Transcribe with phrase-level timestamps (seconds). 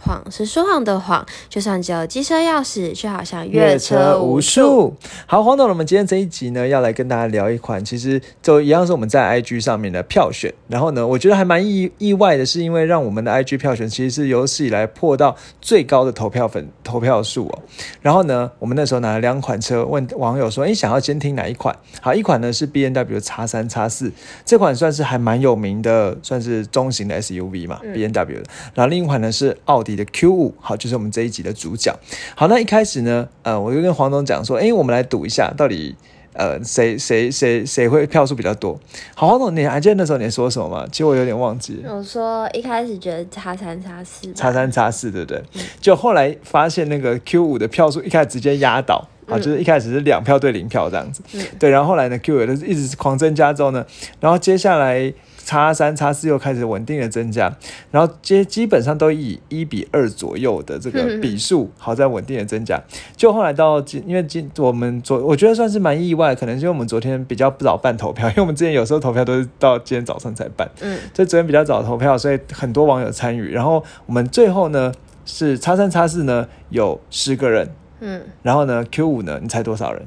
[0.00, 4.94] 谎是说谎的谎，就算只有机车钥匙，却好像越车无数。
[5.26, 10.52] 好，黄董，我们今天这一集呢，要来跟大家聊一款，其实就一样是我们在 IG 上面的票选。
[10.68, 17.58] 然后呢，我觉得还蛮意意外的，是因为让我们的 IG 票选其实是有史以来破到最高的投票粉投票数哦。
[18.00, 24.10] 然后呢，我们那时候拿了两款车，问网友说：“哎，想要监听哪一款？”好，一款呢是 B N W 叉三叉四，
[24.46, 28.44] 这款算是还蛮有名的，算是中型的 S U V 嘛，B N W 的。
[28.74, 29.89] 然后另一款呢是奥迪。
[29.90, 31.92] 你的 Q 五好，就是我们这一集的主角。
[32.36, 35.96] 好，那一开始呢，呃，我就跟黄总讲说，哎，我们来赌一下，到底
[36.32, 38.78] 呃谁谁谁谁会票数比较多。
[39.16, 40.86] 好，黄总，你还记得那时候你说什么吗？
[40.92, 41.82] 其实我有点忘记。
[41.88, 45.42] 我说一开始觉得差三差四，差三差四，对不对？
[45.80, 51.22] 就后来发现那个 Q 五的票数一开始直接压倒，啊，就是一开始是两票对零票这样子。
[51.58, 53.84] 对，然后后来呢，Q 五的一直狂增加之后呢，
[54.20, 55.12] 然后接下来。
[55.50, 57.52] 叉三、叉四又开始稳定的增加，
[57.90, 62.80] 然后基基本上都以一比二左右的这个比数，好在稳定的增加。
[63.16, 73.50] 就后来到今，因为今我们昨我觉得算是蛮意外，可能是因为我们昨天比较不早办投票，因为我们之前有时候投票都是到今天早上才办，嗯，所以昨天比较早投票，所以很多网友参与。
[73.50, 74.92] 然后我们最后呢
[75.26, 80.00] 是叉三、叉四呢有十个人，嗯，然后呢 Q 五呢，你猜多少人？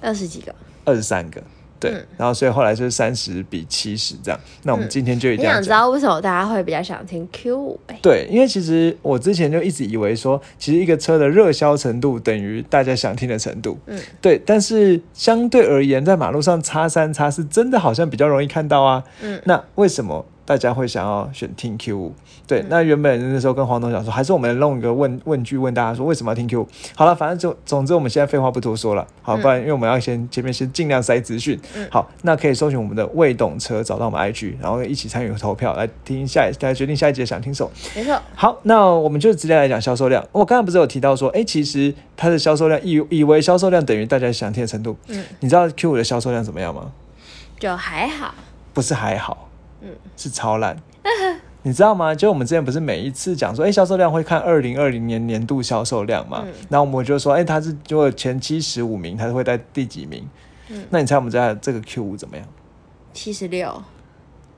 [0.00, 0.52] 二十几个，
[0.84, 1.40] 二十三个。
[1.80, 4.40] 对，然后所以后来就是三十比七十这样。
[4.64, 7.80] 那我们今天就一定要想知道为什么大家会比较想听 Q 五？
[8.02, 13.78] 对，因为其实我之前就一直以为说，其实一个车的热销程度等于大家想听的程度。
[13.86, 14.40] 嗯，对。
[14.44, 19.04] 但是相对而言，在马路上叉三叉四真的好像比较容易看到啊。
[19.22, 20.24] 嗯，那为什么？
[20.48, 22.14] 大家会想要选听 Q 五，
[22.46, 26.68] 对，那原本那时候跟黄总讲说，还是我们弄一个问问句问大家说，为什么要听 Q 五？
[26.96, 37.70] 好了，反正就总之我们现在废话不多说了，好，不然因为我们要先前面先尽量塞资讯，好，那可以搜寻我们的未懂车，找到我们 IG，然后一起参与投票来听下一，来决定下一节想听什么。
[37.94, 38.18] 没错。
[38.34, 40.26] 好，那我们就直接来讲销售量。
[40.32, 46.90] 我刚才不是有提到说，哎，其实它的销售量以以为销售量等于大家想听的程度，嗯，你知道 Q 五的销售量怎么样吗？
[47.58, 48.32] 就还好。
[48.72, 49.47] 不是还好，
[49.80, 50.76] 嗯，是超烂。
[51.62, 52.14] 你知道吗？
[52.14, 56.44] 就我们之前不是每一次讲说，哎，销售量会看二零二零年年度销售量嘛？
[56.70, 60.26] 然后我们就说，哎，它是如果前七十五名，它是会在第几名？
[60.68, 62.46] 嗯，那你猜我们家这个 Q 五怎么样？
[63.12, 63.82] 七十六。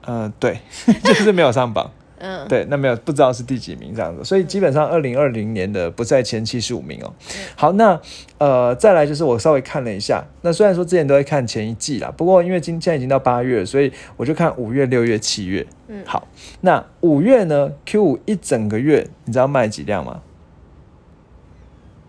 [0.06, 0.60] 嗯，对，
[1.04, 1.90] 就是没有上榜。
[2.20, 7.10] 嗯，对，那没有不知道是第几名这样子，所以基本上二零二零年的不在前七十五名哦。
[7.56, 7.98] 好，那
[8.36, 15.66] 呃再来就是我稍微看了一下，那虽然说之前都会看前一季啦，不过因为今现在已经到八月，所以我就看五月、六月、七月。
[15.88, 16.28] 嗯，好，
[16.60, 20.20] 那五月呢？Q 五一整个月，你知道卖几辆吗？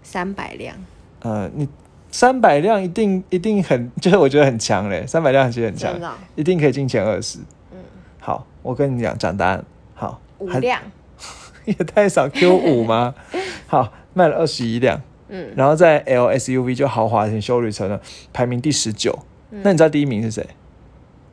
[0.04, 0.76] 三百辆。
[1.22, 1.70] 呃，你
[2.12, 5.94] 三百辆一定一定很， 就是我觉得很强嘞，三百辆其实很强，
[6.36, 7.40] 一定可以进前二十。
[7.72, 7.78] 嗯，
[8.20, 9.64] 好，我跟你讲讲答案。
[10.48, 10.82] 好，五辆
[11.66, 13.14] 也太少，Q 五吗？
[13.68, 18.00] 好，卖了二十一辆，嗯，然后在 LSUV 就豪华型修旅车呢，
[18.34, 19.18] 排名第十九。
[19.50, 20.48] 那你知道第一名是谁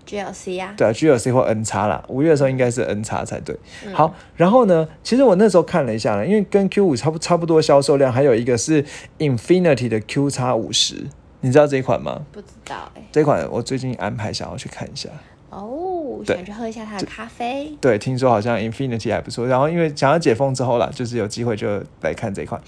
[0.06, 2.02] ？GLC 啊，对啊，GLC 或 N 叉啦。
[2.08, 3.56] 五月的时候应该是 N 叉才对。
[3.92, 8.84] 好，然后呢，其实我那时候看了一下呢，因为跟 Q 五差不差不多销售量，还有一个是
[9.18, 11.06] Infinity 的 Q 叉五十，
[11.42, 12.22] 你知道这一款吗？
[12.32, 15.08] 不知道哎，这款我最近安排想要去看一下。
[15.50, 17.72] 哦，想去喝一下他的咖啡。
[17.80, 19.46] 对，听说好像 Infinity 还不错。
[19.46, 22.60] 然后因为想要解封之后啦，就是有机会就来看这一款。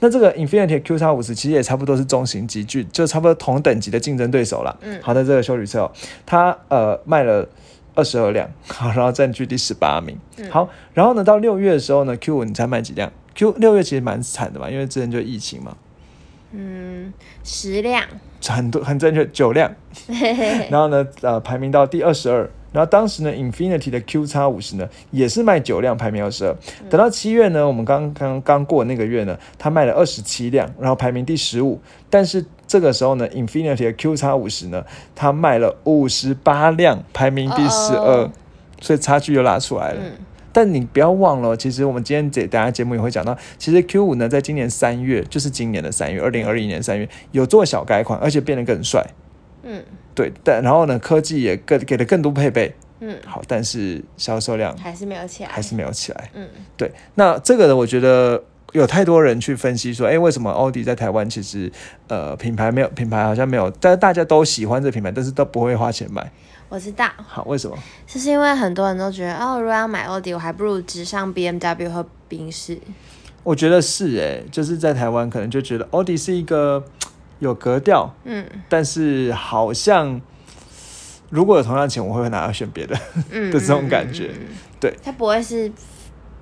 [0.00, 4.78] 那这个 Infinity Q 叉五十其实也差不多是中型级距，就差不多同等级的竞争对手了。
[4.82, 5.90] 嗯，好的，这个修旅车，
[6.24, 7.48] 它呃卖了
[7.94, 10.16] 二十二辆，好，然后占据第十八名。
[10.48, 15.76] 好，然后呢，到六月的时候呢，Q 五你才卖几辆？Q 六月其实蛮惨的嘛，因为之前就疫情嘛。
[16.52, 17.12] 嗯，
[17.44, 18.04] 十辆。
[18.46, 19.70] 很多很正确，九辆，
[20.70, 22.48] 然后呢，呃，排名到第二十二。
[22.70, 26.54] 然后当时呢，Infinity 的 Q 叉五十呢，也是卖九辆，排名二十二。
[26.90, 31.80] 等到七月呢，我们刚刚刚过那个月呢，它卖了二十七辆，然后排名第十五。
[32.10, 34.84] 但是这个时候呢，Infinity 的 Q 叉五十呢，
[35.14, 38.30] 它卖了五十八辆，排名第十二，
[38.80, 40.00] 所以差距又拉出来了。
[40.58, 49.06] 但你不要忘了，其实我们今天这大家节目也会讲到，其实 Q 五呢，在今年三月，就是今年的三月，二零二一年三月有做小改款，而且变得更帅。
[49.62, 49.80] 嗯，
[50.16, 52.74] 对，但然后呢，科技也更给了更多配备。
[52.98, 56.28] 嗯，好，但是销售量还是没有起来，还是没有起来。
[56.34, 61.70] 嗯，对，那这个呢，我觉得有太多人去分析说，哎，为什么奥迪在台湾其实
[62.08, 66.28] 呃品牌没有品牌好像没有，但是大家都喜欢这品牌，但是都不会花钱买。
[66.68, 67.76] 我知道，好，为什么？
[68.06, 72.78] 就是因为很多人都觉得，哦，如果要买奥迪，我还不如直上 BMW 和宾士。
[73.42, 76.84] 我觉得是哎，就是在台湾可能就觉得奥迪是一个
[77.40, 80.20] 有格调，嗯但是好像
[81.30, 82.98] 如果有同样的钱，我会拿来选别的
[83.30, 84.24] 嗯 的这种感觉。
[84.26, 85.70] 嗯嗯嗯对它不会是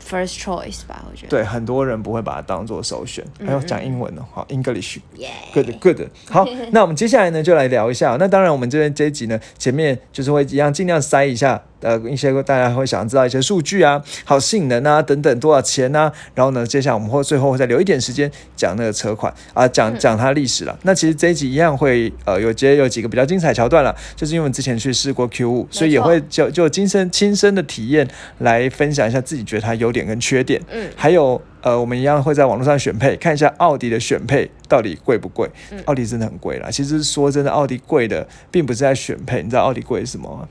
[0.08, 1.05] first choice 吧？
[1.11, 1.29] 我觉得。
[1.29, 3.25] 对，很多人不会把它当做首选。
[3.44, 6.08] 还有嗯讲英文的，好，English，good good。
[6.31, 8.17] 好， 那我们接下来呢，就来聊一下。
[8.19, 16.12] 那当然，我们这边这一集呢，前面就是会一样尽量塞一下，呃，一些大家会想知道一些数据啊，好性能啊等等，多少钱啊。
[16.35, 20.77] 然后呢，接下来我们会最后会再留一点时间讲那个车款啊，讲讲它历史了。
[20.83, 30.61] 那其实这一集一样会呃有接有几个比较精彩桥段了，就是因为我们之前去试过 Q 五，所以也会就就亲身亲身的体验来分享一下自己觉得它优点跟缺点。
[30.73, 35.49] 嗯还有呃，我们一样会在网络上选配，看一下奥迪的选配到底贵不贵。
[35.71, 36.69] 嗯奥迪真的很贵啦。
[36.71, 40.49] 其实说真的，奥迪贵的并不是在选配，你知道奥迪贵是什么吗？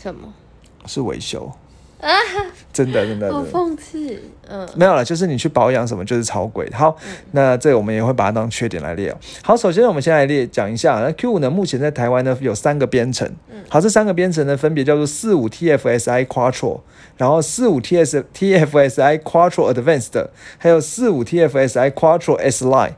[0.00, 0.32] 什么？
[0.86, 1.50] 是维修
[2.00, 2.10] 啊。
[2.72, 4.20] 真的真的好讽刺。
[4.48, 6.76] 嗯没有了，就是你去保养什么就是超贵的。
[6.76, 6.94] 好，
[7.30, 9.16] 那这我们也会把它当缺点来列哦。
[9.42, 13.30] 好，首先我们先来列讲一下，那 Q 五呢目前在台湾呢有三个编程，
[13.68, 16.80] 好，这三个编程呢分别叫做四五 TFSI Quattro，
[17.16, 20.26] 然后四五 TS TFSI Quattro Advanced，
[20.58, 22.94] 还有四五 TFSI Quattro S Line。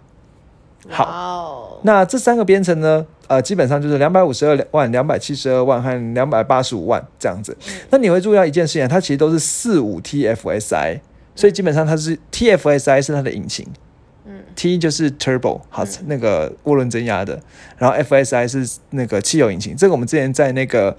[0.88, 7.56] 好那这三个编程呢，呃，基本上就是两百五十二万、两百七十二万和两百八十五万这样子。
[7.90, 11.00] 那你会注意到一件事情，它其实都是四五 TFSI，
[11.34, 13.66] 所以基本上它是 TFSI 是它的引擎，
[14.24, 17.40] 嗯，T 就是 turbo 好、那个涡轮增压的，
[17.78, 19.76] 然后 FSI 是那个汽油引擎。
[19.76, 20.96] 这个我们之前在那个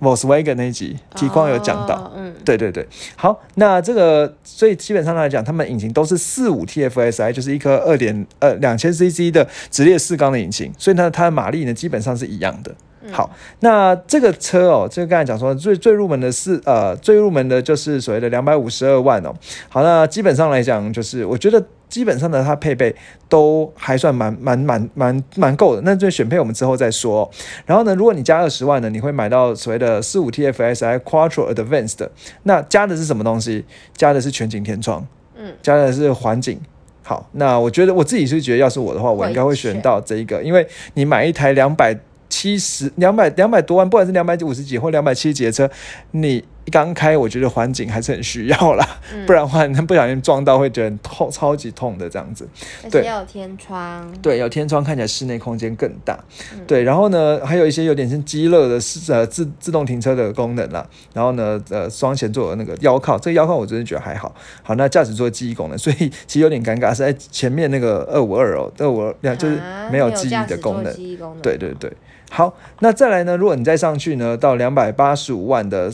[0.00, 1.94] Volkswagen 那一集提光有讲到。
[1.94, 2.86] 哦，嗯对对对，
[3.16, 12.74] 好，那这个所以基本上来讲，他们引擎都是四五 TFSI，就是一颗二点呃两千 CC 的直列四缸的引擎，所以呢，它的马力呢基本上是一样的。
[13.10, 13.30] 好，
[13.60, 19.34] 那这个车哦，这个刚才讲说最最入门的是呃最入门的就是所谓的两百五十二万哦。
[19.70, 22.94] 好，那基本上来讲，就是我觉得基本上的，它配备
[23.26, 25.80] 都还算蛮蛮蛮蛮蛮够的。
[25.82, 27.30] 那这选配我们之后再说哦、
[27.64, 32.06] 然后呢，如果你加二十万呢，你会买到所谓的四五 TFSI Quattro Advanced。
[32.42, 33.64] 那加的是什么东西？
[33.96, 35.06] 加的是全景天窗，
[35.36, 36.60] 嗯，加的是环景。
[37.02, 40.64] 好，那我觉得我自己是觉得，要是我的话，我应该会选到这一个，因为
[40.94, 41.98] 你买一台两百
[42.30, 45.70] 七十、两百两百多万，不管是两百五十几或两百七十几的车，
[46.12, 52.48] 你刚开，我觉得环境还是很需要啦，嗯不然的话，你不小心撞到会觉得痛，超级痛的这样子。
[52.90, 56.18] 对而且要有天窗，对，有天窗看起来室内空间更大。
[56.54, 60.86] 嗯对，然后呢，还有一些有点像机乐的是呃自自动停车的功能啦。
[61.12, 64.34] 然后呢，呃，双前座的那个腰靠，这个腰靠我真的觉得还好。
[64.62, 70.94] 好，那驾驶座记忆功能，所以其实有点尴尬，是在前面那个二五二哦，二五二就是啊没有记忆的功能。
[70.94, 71.92] 记忆功能，对对对，
[72.30, 73.36] 好，那再来呢？
[73.36, 75.92] 如果你再上去呢，到两百八十五万的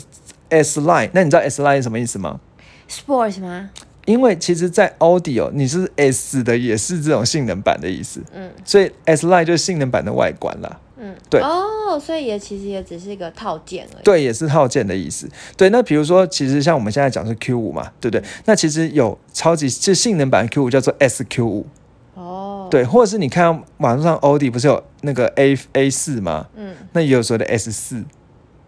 [0.48, 2.40] S Line，那你知道 S Line 是什么意思吗
[2.88, 3.70] ？，Sports 吗？
[4.04, 10.78] 因为其实，在 Audi 哦，你是 S 的，也是这种性能版的意思，嗯所以 S Line 就是性能版的外观啦。
[10.96, 15.28] 嗯，对哦，所以也其实也只是一个套件而已，对，也是套件的意思。
[15.56, 18.24] 对，那比如说，其实像我们现在讲是 Q 五嘛，对不对？
[18.44, 21.66] 那其实有超级就性能版 Q 五叫做 SQ 五，
[22.14, 26.46] 哦，，对，或者是你看网上 Audi 不是有那个 A A 四吗？
[26.54, 28.02] 嗯，那也有所谓的 S 四，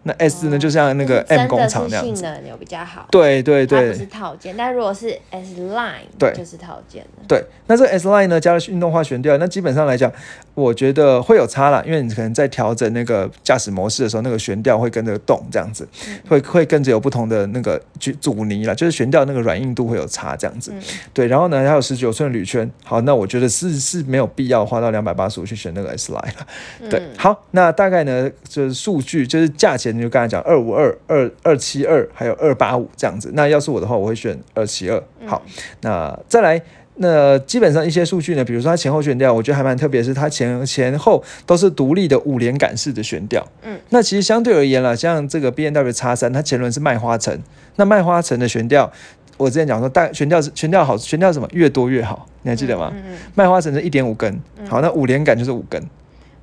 [0.03, 3.87] 那 S 呢，就像那个 M 工厂那样性能有比较好，对对对。
[3.87, 6.31] 它不是套件，但如果是 S Line，对。
[6.33, 10.11] 就是套件的，对，那这个 S Line 呢加了运动化悬吊，那基本上来讲，
[10.59, 15.87] 我觉得会有差啦，因为你可能在调整那个驾驶模式的时候，那个悬吊会跟着动，这样子，
[16.27, 20.71] 会会跟着有不同的那个阻阻尼啦，就是悬吊那个软硬度会有差这样子。
[20.73, 20.81] 嗯
[21.13, 26.47] 对，然后呢还有十九寸铝圈，好，那我觉得是是没有必要花到两百八十五去选那个 S Line 了。
[26.89, 33.31] 对，嗯好，那大概呢就是数据，就是价钱，就刚才讲二五二、二二七二，还有二八五这样子。
[33.33, 35.01] 那要是我的话，我会选二七二。
[35.25, 35.41] 好，
[35.81, 36.61] 那再来。
[37.01, 43.45] 那基本上一些数据呢，比如说它前后悬吊，我觉得还蛮特别，是它前前后都是独立的五连杆式的悬吊。
[43.63, 47.41] 嗯，那其实相对而言啦，像这个 B N W 叉三，它前轮是麦花臣，
[47.77, 48.91] 那麦花臣的悬吊，
[49.37, 52.91] 我之前讲说大悬吊是悬吊好，悬吊什么越多越好，你还记得吗？
[52.93, 54.37] 嗯嗯麦花臣是一点五根，
[54.67, 55.81] 好，那五连杆就是五根。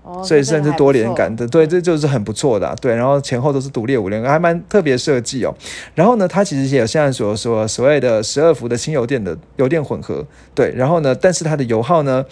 [0.06, 2.94] 哦，所以甚至多连杆的，对，这就是很不错的啊、对。
[2.94, 5.52] 然后前后都是独立五连杆，还蛮特别设计哦。
[5.96, 10.72] 然后呢，它其实也有现在所说所谓的十二伏的轻油电的油电混合，对。
[10.76, 12.24] 然后呢，但是它的油耗呢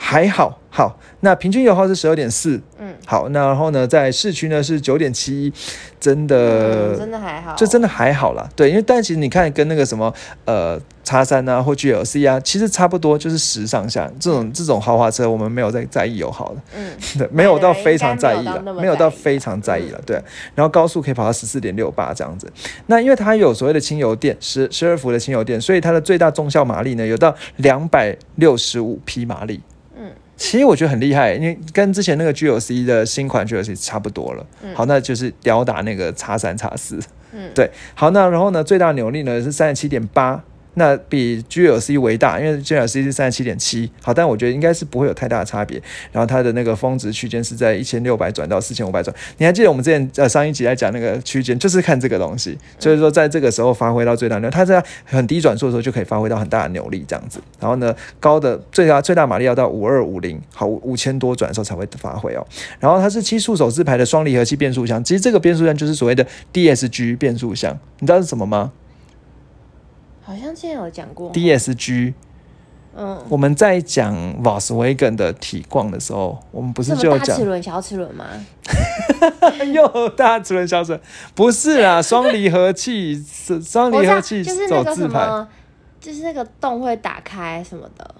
[0.00, 5.52] 还好，好，那平均油耗是十二点四，嗯，好，那然后呢，在市区呢是九点七一，
[5.98, 8.48] 真的、嗯真的还好，就真的还好啦。
[8.54, 10.14] 对，因为但其实你看跟那个什么
[10.44, 16.62] 呃叉三啊或 GLC 啊，其实差不多，就是十上下这种这种豪华车，我们没有在在意油耗的。
[16.76, 20.16] 嗯，对，没有到非常在意了应该没有到那，么没有到非常在意了，对。
[20.54, 22.50] 然后高速可以跑到十四点六八这样子。
[22.86, 29.60] 那因为它有所谓的轻油电，十十二伏的轻油电，所以它的最大中效马力呢有到两百六十五匹马力。
[30.38, 34.46] 嗯，其实我觉得很厉害，因为跟之前那个 GLC 的新款 GLC 差不多了。
[34.74, 36.98] 好，那就是吊打那个叉三叉四。
[37.32, 37.68] 嗯对。
[37.94, 40.42] 好，那然后呢，最大扭力呢是三十七点八。
[40.74, 45.82] 那比 GLC 为大，因为 GLC 是三十七点七，好，但我觉得应该是不会有太大的差别。
[46.12, 49.14] 然后它的那个峰值区间是在一千六百转到四千五百转。
[49.38, 57.40] 你还记得我们之前呃上一集在讲那个区间，就是看这个东西，所以说在这个时候发挥到最大扭，它在很低转速的时候就可以发挥到很大的扭力这样子。
[57.58, 62.46] 然后呢，高的最大最大马力要到五二五零，好五千多转的时候才会发挥哦。
[62.78, 68.70] 然后它是七速手自排的双离合器变速箱，其实这个变速箱就是所谓的 DSG 变速箱，你知道是什么吗
[70.28, 72.12] 好像之前有讲过，？DSG
[72.94, 78.26] 嗯，我们在讲 Volkswagen 的体况的时候，我们不是就有讲大齿轮、小齿轮吗？
[79.72, 81.00] 又大齿轮小齿轮，
[81.34, 85.48] 不是啦， 双离合器，是双离合器就是那个走自排，什么，
[85.98, 88.14] 就是那个洞会打开什么的。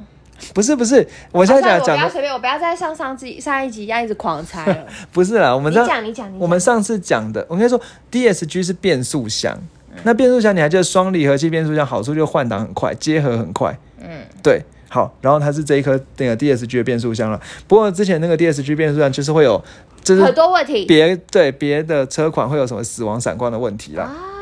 [0.55, 4.87] 不是不是，我现在讲不要随便，我不要再上上集上一集一样一直狂猜 了。
[5.12, 6.38] 不是啦，我们你这讲，你讲，你。
[6.38, 7.79] 我们上次讲的，我应该说
[8.11, 9.69] DSG 是变速箱，嗯
[10.05, 14.62] 那变速箱你还记得双离合器变速箱好处就换挡很快，结合很快，嗯，对。
[14.90, 17.38] 好，然后它是这一颗那个 DSG 的变速箱了。
[17.67, 19.62] 不过之前那个 DSG 变速箱就是会有，
[20.02, 20.87] 就是很多问题。
[20.87, 24.05] 别对别的车款会有什么死亡闪光的问题啦。
[24.05, 24.38] 哦，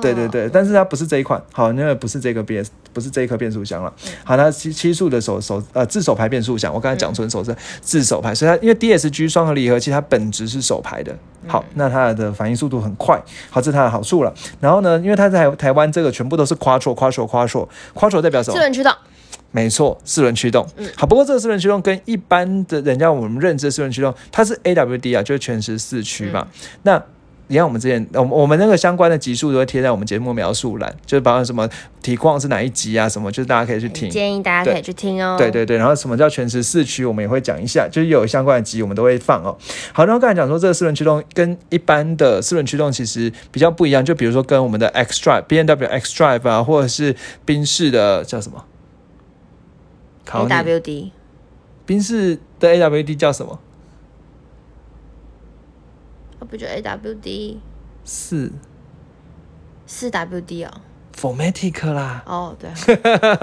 [0.00, 3.92] 对对对，但是它不是这一款，好，那个不是这个变，不是这一颗变速箱了。
[4.24, 11.16] 好，它七七速的手手呃自手排变速箱，我刚才讲纯手是自手排，所以它因为 DSG 双核离合器它本质是手排的，
[11.46, 14.32] 好，那它的反应速度很快，好，这是它的好处了。
[14.60, 18.54] 然后呢，因为它在台台湾这个全部都是 quattro quattro quattro quattro 代表什么？
[18.54, 18.92] 四轮驱动。
[19.52, 20.64] 没错，四轮驱动。
[20.76, 26.46] 嗯好，不过这个四轮驱动跟一般的人家我们认知的四轮驱动，它是 AWD 啊，就是全时四驱嘛。
[26.84, 27.02] 那
[27.50, 31.68] 你看我们之前，我们我们那个相关的集数都会贴在我们节目描述栏，就是包括什么
[32.00, 34.08] 体况是哪一集啊，什么，就是大家可以去听。
[34.08, 35.34] 建议大家可以去听哦。
[35.36, 39.58] 对对对，然后什么叫全时四驱，我们也会讲一下，就是有相关的集我们都会放哦。
[39.92, 48.64] 好，然后刚才讲说这个四轮驱动跟一般的四轮驱动其实比较不一样，就比如说跟我们的 X Drive、B N W X Drive 啊，或者是宾士的叫什么
[50.26, 51.10] ？AWD
[51.84, 53.58] 宾士的 AWD 叫什么？
[56.50, 57.56] 哦，不就 AWD
[58.04, 58.52] 四
[59.86, 60.70] 四 WD 哦。
[61.16, 62.70] Formatic 啦，哦，对，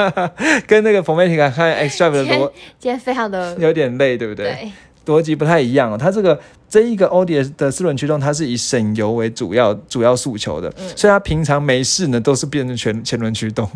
[0.65, 4.71] 跟那个 Formatic 和 X Drive 的今天逻今天非常的 有点累，对不对？
[5.05, 5.97] 对，逻辑不太一样哦。
[5.97, 13.69] 它这个这一个欧迪的四轮驱动，它是以省油为主要主要诉求的，嗯所以它平常没事呢都是变成全前轮驱动。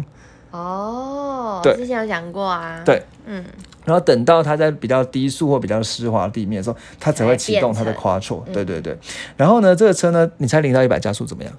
[0.50, 1.21] 哦，
[1.64, 2.82] 对之前有讲过啊。
[2.86, 3.44] 对，嗯，
[3.86, 8.54] 然后等到它在比较低速或比较湿滑地面的时候，它才会启动它的才变成 Quattro。
[8.54, 8.98] 对对对。
[9.38, 11.54] 然后呢，这个车呢，你猜零到一百加速怎么样？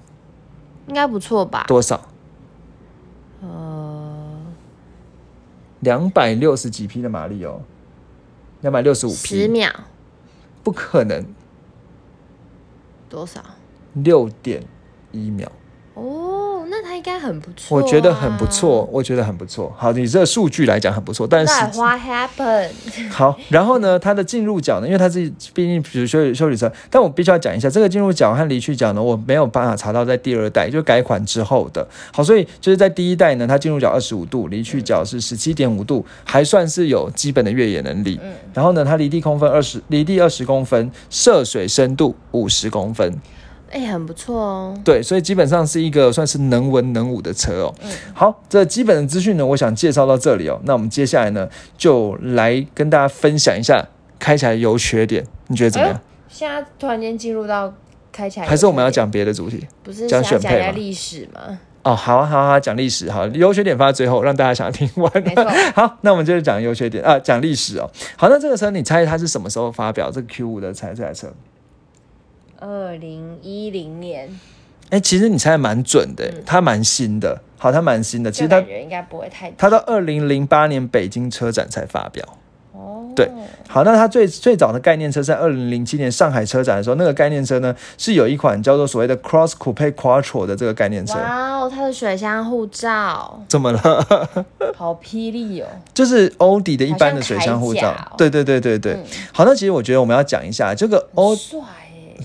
[0.87, 1.65] 应该不错吧？
[1.67, 2.09] 多少？
[3.41, 4.37] 呃，
[5.79, 7.61] 两百六十几匹的马力哦，
[8.61, 9.69] 两百六十五匹，十秒
[10.63, 11.25] 不可能，
[13.09, 13.41] 多少？
[13.93, 14.63] 六点
[15.11, 15.51] 一秒。
[17.03, 18.87] 应该很不错、我觉得很不错，。
[18.89, 19.69] 我觉得很不错。
[19.77, 22.69] 好，你这个数据来讲很不错，但是 What happened？
[23.11, 31.85] 好，然后呢，它的进入角呢，因为它是毕竟比如修修理车，但我必须要讲一下，这个进入角和离去角呢，我没有办法查到在第二代就改款之后的。
[32.13, 38.17] 好，所以就是在第一代呢，它进入角二十五度，离去角是十七点五度，还算是有基本的越野能力。
[38.23, 43.11] 嗯然后呢，它离地空分二十，离地二十公分，涉水深度五十公分。
[43.73, 44.81] 哎、很不错哦。
[44.85, 47.75] 对，所以基本上是一个算是能文能武的车哦。
[47.83, 50.59] 嗯好，这基本的资讯呢，我想介绍到这里哦。
[50.63, 53.85] 那我们接下来呢，就来跟大家分享一下
[54.19, 55.95] 开起来优缺点，你觉得怎么样？
[55.95, 57.71] 哎现在突然间进入到
[58.11, 58.89] 开起来，还是我们要？
[58.89, 59.67] 讲别的主题？
[59.83, 61.59] 不是讲想选配历史吗？
[61.83, 65.11] 哦，好啊，好啊讲历史，好，优缺点放在最后，让大家想听完。
[65.75, 67.87] 好，那我们接着讲优缺点啊，讲历史哦。
[68.17, 70.09] 好，那这个车你猜它是什么时候发表？
[70.09, 71.31] 这个 Q 五的猜这台车？
[72.63, 74.39] 二零一零年，
[74.89, 77.41] 哎，其实你猜的蛮准的，它蛮新的。
[77.57, 78.31] 好，它蛮新的。
[78.31, 82.25] 其实它应该不会太它到二零零八年北京车展才发表。
[82.71, 83.11] 哦。
[83.13, 83.29] 对，
[83.67, 91.15] 好，那它最最早的概念车在二零零七年上海车展的时候，那个概念车呢是有一款叫做所谓的 Cross Coupe Quattro 的这个概念车。
[91.15, 94.27] 哇哦，它的水箱护罩怎么了？
[94.75, 95.67] 好霹雳哦！
[95.93, 97.93] 就是欧迪的一般的水箱护罩。
[98.17, 98.97] 对对对对对。
[99.33, 101.35] 好，那其实我觉得我们要讲一下这个欧。
[101.35, 101.59] 帅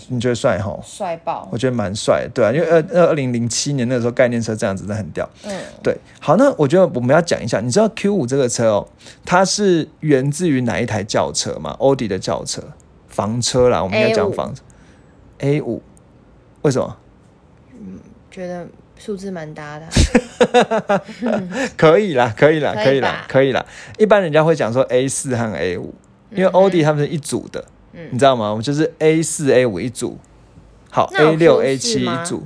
[0.09, 0.79] 你觉得帅哈？
[0.85, 1.49] 帅爆！
[1.51, 5.29] 我觉得蛮帅，对啊，因为二二二零零七年那个时候概念车这样子真的很屌。
[5.45, 5.53] 嗯，
[5.83, 5.97] 对。
[6.21, 8.89] 好，那我觉得我们要讲一下，你知道 Q 五这个车哦，
[9.25, 11.75] 它是源自于哪一台轿车吗？
[11.79, 12.63] 欧迪的轿车，
[13.09, 14.63] 房车啦，我们要讲房车。
[15.39, 15.83] A 五，
[16.63, 16.97] 为什么？
[17.73, 17.99] 嗯，
[18.31, 18.67] 觉得
[18.99, 19.87] 数字蛮搭的。
[21.77, 23.65] 可以啦，可以啦，可以啦，可以啦。
[23.99, 25.95] 一般人家会讲说 A 四和 A 五，
[26.31, 27.65] 因为欧迪他们是一组的。
[27.93, 28.51] 你知道吗？
[28.51, 30.19] 我们就是 A 四 A 五一组，
[30.91, 32.45] 好 A 六 A 七一组，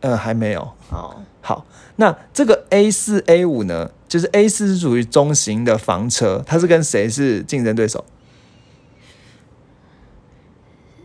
[0.00, 0.60] 呃，还没有。
[0.90, 8.04] 哦，好，那这个 A 四 A 五呢，就是 A 四是属于中型的房车，它是跟谁是竞争对手？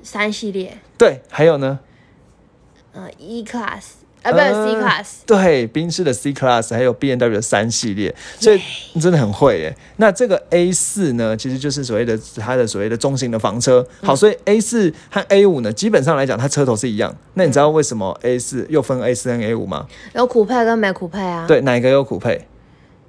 [0.03, 0.77] 三系列。
[0.97, 1.79] 对，还有呢？
[2.93, 3.83] 呃，E Class。
[4.27, 8.61] 啊，不是 C Class，对，宾士的 C Class，还有 B N W 的三系列，所以
[8.93, 9.75] 你真的很会耶。
[9.97, 13.85] 那这个 A 四呢，其实就是所谓的它的所谓的中型的房车。
[14.01, 17.15] 好，所以 A 四和 A 五呢，基本上来讲，它车头是一样。
[17.35, 19.87] 那你知道为什么 A 四又分 A 四跟 A 五吗？
[20.13, 21.45] 有酷配跟没酷配啊？
[21.47, 22.47] 对，哪一个有酷配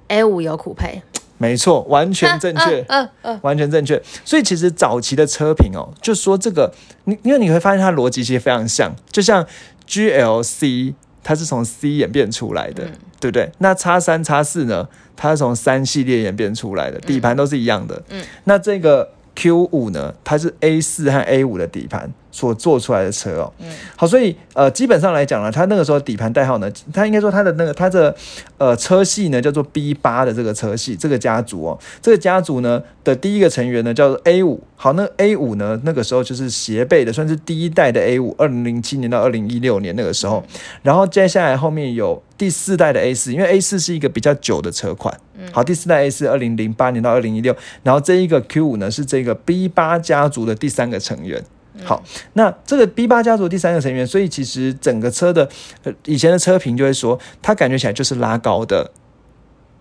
[0.07, 1.01] ？A 五有酷配，
[1.37, 4.01] 没错，完全正确，嗯 嗯，完全正确。
[4.23, 6.73] 所以其实早期的车评哦，就说这个，
[7.03, 9.45] 你因为你会发现它逻辑其实非常像，就像
[9.85, 10.95] G L C。
[11.23, 12.83] 它是从 C 演变出来的，
[13.19, 13.51] 对不对？
[13.59, 14.87] 那叉三叉四呢？
[15.15, 18.01] 它是从三系列演变出来的，底盘都是一样的。
[18.09, 20.13] 嗯，那这个 Q 五呢？
[20.23, 22.11] 它是 A 四和 A 五的底盘。
[22.31, 28.15] 所做出来的车哦，嗯，好，所以呃，基本上来讲呢，它那个时候底盘代号呢，它应该说它的那个它的
[28.57, 40.43] 呃车系呢叫做 B 八的这个车系，这个家族哦，这个家族呢的第一个成员呢叫做 A 五，好，那 A 五呢那个时候就是斜背的，算是第一代的 A 五，二零零七年到二零一六年那个时候，
[40.83, 45.19] 然后接下来后面有第四代的 A 四，因为 A 四是一个比较久的车款，
[45.51, 51.43] 好，第四代 A 四二零零八年到二零一六，然后这一个 Q 五呢是这个 B 八家族的第三个成员。
[51.83, 55.49] 好，那这个 B 八家族第三个成员，所以其实整个车的
[55.83, 58.91] 呃以前的车评就会说，它感觉起来就是拉高的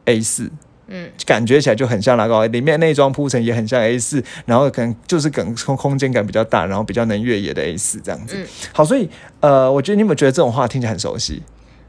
[0.05, 0.50] A 四，
[0.87, 8.37] 嗯，感觉起来就很像拉高，里面内装铺陈也很像 A 四，然后可能就是更空空间感比较大，然后比较能越野的 A 四这样子。
[8.73, 9.09] 好，所以
[9.40, 11.43] 呃，我觉得你有没有觉得这种话听起来很熟悉？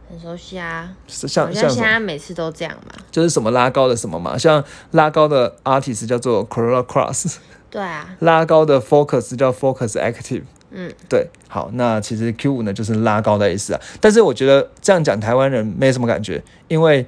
[0.10, 7.36] 很熟悉啊，像像现在每次都这样嘛，就是什么拉高的什么嘛，像拉高的 artist 叫做 Corolla Cross。
[7.70, 17.06] 对啊，拉高的 Focus 叫 Focus Active，嗯，对，好，那其实 Q 五呢就是拉高的意思啊，但是我觉得这样讲台湾人没什么感觉，因为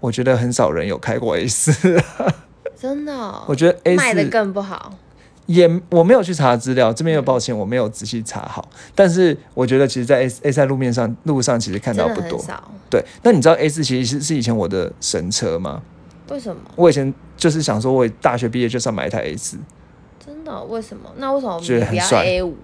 [0.00, 1.72] 我觉得很少人有开过 A 四，
[2.80, 3.12] 真的，
[3.46, 4.94] 我觉得 A 四卖的更不好，
[5.46, 12.42] 也我没有去查资料，这边又抱歉，我没有仔细查好，但是我觉得其实，在 A A 三路面上路上其实看到不多，
[12.88, 15.82] 对，那你知道 A 四其实是是以前我的神车吗？
[16.30, 16.62] 为什么？
[16.76, 19.56] 我以前就是想说，我大学毕业就是要买一台 A 四。
[20.28, 20.62] 真的？
[20.64, 21.10] 为什么？
[21.16, 22.54] 那为什么觉得很帅？A 五？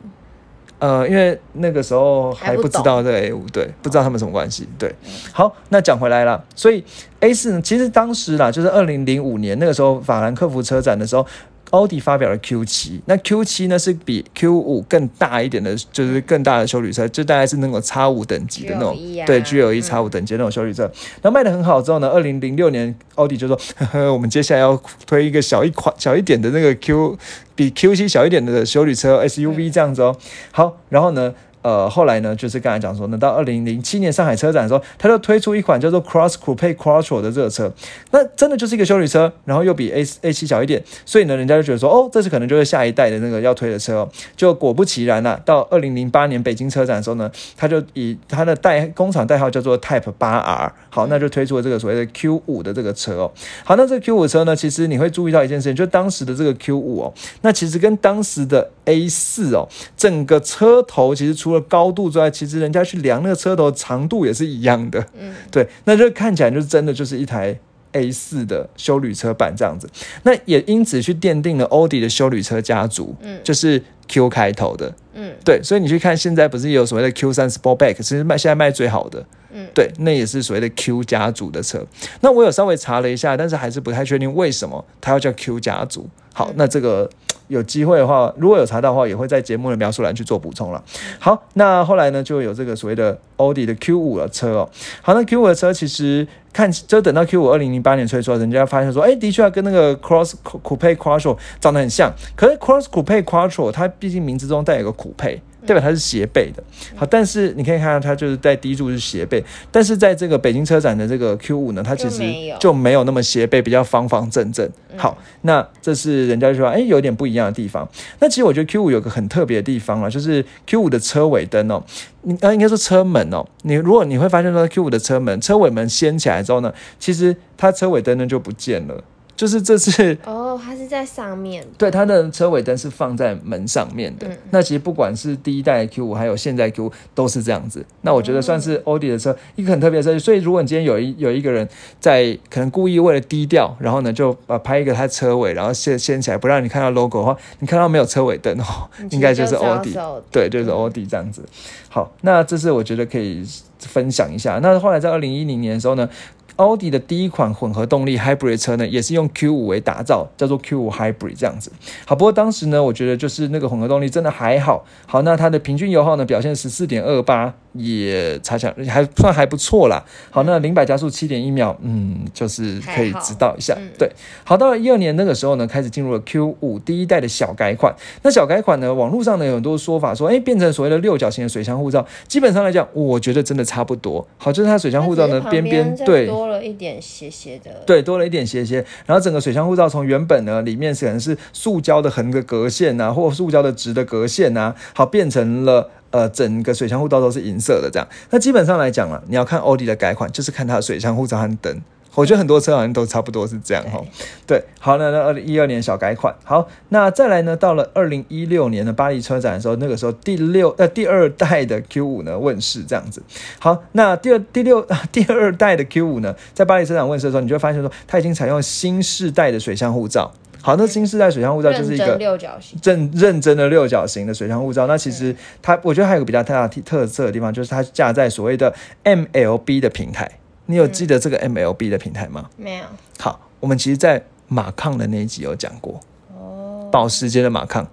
[0.79, 4.69] 呃，因为那个时候还不知道这个 A 五，对，不知道他们什么关系。
[4.79, 4.95] 对，
[5.33, 6.85] 好，那讲回来了，所以
[7.21, 11.27] A 四呢，其实当时啦，就是二零零五年那个时候法兰克福车展的时候。
[11.75, 20.89] 奥迪发表了 Q 七，那 Q 七呢是比 Q 五更大一点的，就是更大的修理车，就大概是那种叉五等级的那种，对，G L E X 五等级那种修理车。
[21.23, 27.19] 那卖的很好之后呢，二零零六年奥迪就说，呵呵，我们接下来要推一个小一款、小一点的那个 Q，
[27.57, 30.17] 比 Q 七小一点的修理车 S U V 这样子哦。
[30.53, 31.35] 好，然后呢？
[31.65, 37.73] 呃，后来呢，就是刚才讲说呢，到二零零七年上海车展的时候，他就推出一款叫做 Cross Coupe Quattro 的这个车，
[38.11, 44.09] 那真的就是一个修理车，然后又比 A A 七小一点，所以呢，人家就觉得说，哦，这是可能就是下一代的那个要推的车哦。
[44.37, 53.33] 就果不其然呐，到二零零八年北京车展的时候呢，他就以他的代工厂代号叫做 Type 八 R，好，那就推出了这个所谓的 Q 五的这个车哦。
[53.65, 67.57] 好，那这个 Q 五车呢，其实你会注意到一件事情，就当时的这个 Q 五哦，那其实跟当时的 A 四哦，整个车头其实出除了高度之外，其实人家去量那个车头长度也是一样的，嗯，对，那就看起来就是真的就是一台
[67.93, 69.89] A 四的修旅车版这样子，
[70.25, 81.87] 那也因此去奠定了欧迪的修旅车家族，嗯，就是 Q 开头的，嗯，对，所以你去看现在不是有所谓的 Q 三 Sportback，其实卖现在卖最好的，嗯，对，那也是所谓的 Q 家族的车。
[82.23, 86.09] 那我有稍微查了一下，但是还是不太确定为什么它要叫 Q 家族。
[86.33, 87.09] 好，那这个。
[87.49, 90.83] 有机会的话，如果有查到的话，也会在节目的描述栏去做补充了。
[91.19, 94.69] 好，那后来呢，就有这个所谓的奥迪的 Q 五的车哦。
[95.03, 102.13] 好，那 Q 五的车其实看，就等到 Q 五二零零八年推出，人家发现说，哎，的确跟那个 Cross Coupe Quattro 长得很像。
[102.35, 105.41] 可是 Cross Coupe Quattro 它毕竟名字中带有个 Coupe。
[105.67, 106.63] 代表它是斜背的，
[106.95, 112.23] 好，但是你可以看到它就是在低柱是斜背，但是在这个北京车展的这个 Q 五呢，它其实
[112.61, 114.69] 就没有那么斜背，比较方方正正。
[114.97, 117.89] 好，那这是人家就说，哎，有点不一样的地方。
[118.21, 121.83] 那其实我觉得 Q 五有个很特别的地方啊，就是 Q 五的车尾灯哦，
[122.23, 129.03] 你啊应该说车门哦，你如果你会发现说 Q 五的车门车尾门掀起来之后呢，其实它车尾灯呢就不见了。
[129.37, 134.27] 就是这次哦，它是在上面，对，它的车尾灯是放在门上面的。
[134.51, 137.85] 那其实不管是第一代 Q 五，还有现在 Q 五，都是这样子。
[138.03, 140.19] 那我觉得算是奥迪的车一个很特别的设计。
[140.21, 141.69] 所以如果你今天有一有一个人
[141.99, 149.97] 在可能故意为了低调，然后呢就把拍一个它车尾，然后掀掀起来不让你看到 logo 的话，你看到没有车尾灯哦，应该就是奥迪，
[150.31, 151.45] 对，就是奥迪这样子。
[151.89, 153.45] 好，那这是我觉得可以
[153.81, 154.61] 分享一下。
[154.63, 156.09] 那后来在二零一零年的时候呢？
[156.57, 161.73] 奥迪的第一款混合动力 Hybrid 车呢，也是用 Q 五为打造，叫做 Q 五 Hybrid 这样子。
[162.07, 164.85] 好，不过当时呢，我觉得就是那个混合动力真的还好。
[165.07, 170.03] 好，那它的平均油耗呢，表现十四点二八，也差强还算还不错啦。
[170.31, 173.77] 好，那零百加速七点一秒，嗯，就是可以知道一下。
[173.99, 174.11] 对，
[174.45, 177.95] 好，到了一二年那个时候呢，开始进入了 Q 五第一代的小改款。
[178.23, 182.07] 那小改款呢，网络上呢有很多说法说，哎，变成所谓的六角形的水箱护罩。
[182.27, 184.27] 基本上来讲，我觉得真的差不多。
[184.39, 186.27] 好，就是它水箱护罩呢边边对。
[186.27, 198.07] 多了一点斜斜的，对，多了一点斜斜，然后整个水箱护罩从原本呢里面可能是塑胶的横的格线呐，或塑胶的直的格线呐，好变成了呃整个水箱护罩都是银色的这样。
[198.31, 201.83] 那基本上来讲了，你要看奥迪的改款，就是看它的水箱护罩和灯。
[202.15, 204.01] 我觉得很多车好像都差不多是这样哈，
[204.47, 213.21] 对，好，那那二零一二年小改款，好，那再来呢，到了二零一六年的巴黎车展的时候，那个时候第六呃第二代的 Q 五呢问世这样子，
[213.59, 220.33] 好，那第二第六 第二代的 Q 五呢，在巴黎车展问世的时候，你就会发现说，它已经采用新世代的水箱护罩，
[220.65, 228.75] 好，那新世代水箱护照就是一个六角形，认认真的六角形的水箱护照，那其实它我觉得还有个比较大的特色的地方，就是它架在所谓的
[229.05, 230.27] MLB 的平台。
[230.65, 232.49] 你有记得这个 MLB 的平台吗？
[232.57, 232.85] 没有。
[233.19, 236.01] 好，我们其实，在马抗的那一集有讲过。
[236.35, 236.89] 哦。
[236.91, 237.87] 保时捷的马抗。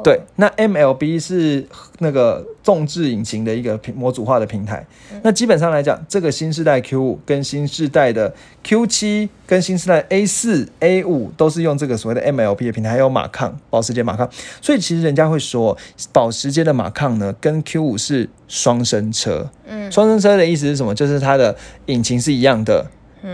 [0.00, 0.02] 哦。
[0.02, 1.66] 对，那 MLB 是
[1.98, 4.84] 那个纵置引擎的一个平模组化的平台。
[5.22, 8.34] 那基本上来讲，这个新世代 Q 五跟新世代的
[8.64, 14.28] Q 七跟新世代 A 四、A 五都是用这个所谓的 MLB 的平台，还有马抗，保时捷马抗。
[14.60, 15.76] 所以其实人家会说，
[16.12, 19.50] 保时捷的马抗呢，跟 Q 五是双生车。
[19.90, 20.94] 双生车的意思是什么？
[20.94, 21.54] 就是它的
[21.86, 22.86] 引擎是一样的，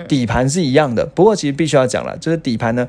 [0.08, 1.06] 底盘是一样的。
[1.06, 2.86] 不过其实必须要讲了，就是底盘呢，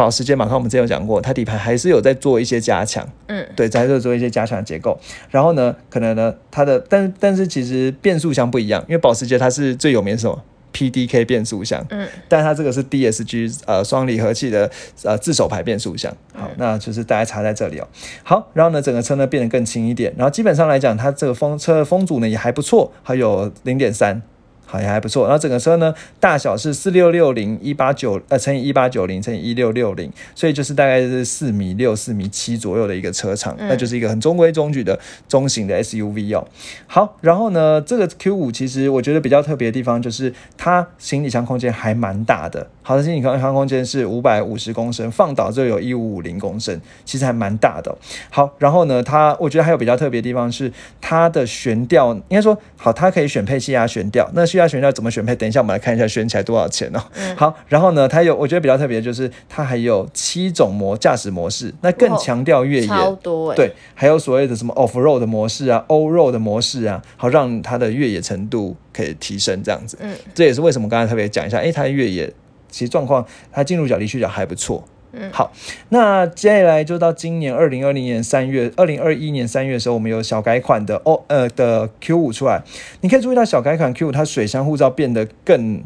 [0.00, 3.06] 保时捷马上我们之前有讲过，它底盘还是有在做一些加强。
[3.26, 4.98] 嗯，对，在做做一些加强结构。
[5.28, 14.70] 然后呢，可能呢，它的但但是其实变速箱不一样，因为保时捷它是最有名什么？PDK 变速箱，嗯，但它这个是 DSG 呃双离合器的
[15.02, 17.86] 呃自手排变速箱，好，那就是大家插在这里哦。
[18.22, 24.22] 好，然后呢，整个车呢变得更轻一点，然后基本上来讲，它这个风车的风阻呢也还不错，还有零点三。
[24.70, 36.46] 好像还不错，然后整个车呢大小是四六六零一八九呃乘以一八九零乘以一六六零，所以就是大概是四米六四米七左右的一个车长，那就是一个很中规中矩的中型的 SUV 哦。
[36.86, 47.96] 好，然后呢这个 Q 五其实我觉得比较特别的地方就是它行李箱空间还蛮大的，好的行李箱空间是五百五十公升，放倒就有一五五零公升，其实还蛮大的。
[48.30, 55.36] 好，然后呢它我觉得还有比较特别的地方是它的悬吊，应该说好它可以选配气压悬吊，那气压悬吊怎么选配？
[55.36, 57.00] 等一下我们来看一下选起来多少钱哦。
[57.36, 69.96] 好，然后呢，它有我觉得比较特别的就是它还有七种模驾驶模式，那更强调越野，超多对，还有所谓的什么 off road 的模式啊，all road 的模式啊，好让它的越野程度可以提升这样子。
[70.00, 72.32] 嗯，这也是为什么刚才特别讲一下，哎，它的越野
[72.70, 74.84] 其实状况，它进入角离去角还不错。
[75.12, 75.52] 嗯，好，
[75.88, 82.62] 那接下来就到今年二零二零年三月，二零二一年三月的时候，我们有小改款的哦，呃的 Q 五出来，
[83.00, 85.82] 你可以注意到小改款 Q 五，它水箱护罩变得更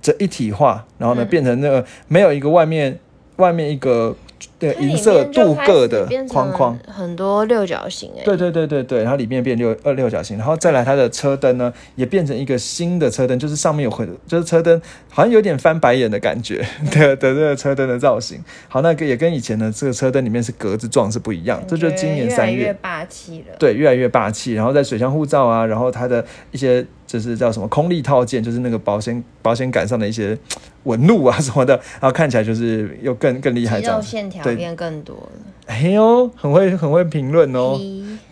[0.00, 2.98] 这一体化，然后呢，变成那个没有一个外面
[3.36, 4.16] 外面一个。
[4.62, 8.22] 对，银色镀铬的框框，很多六角形哎。
[8.24, 18.40] 对对对对对，它里面变六二六角形，然后再来它的车灯呢，也变成一个新的车灯，就是上面有很，就是车灯好像有点翻白眼的感觉 的的这个车灯的造型。
[18.68, 23.56] 好，那个也跟以前的这个车灯里面是格子状是不一样，这就是今年三月越霸气了。
[23.58, 24.52] 对，越来越霸气。
[24.52, 30.38] 然后在水箱护罩啊，然后它的一些就是叫什么空力套件，就是那个保险保险杆上的一些。
[30.84, 35.30] 纹路啊什么的，然后看起来就是又更更厉害，这样线条变更多了。
[35.66, 37.78] 哎呦，很会很会评论哦。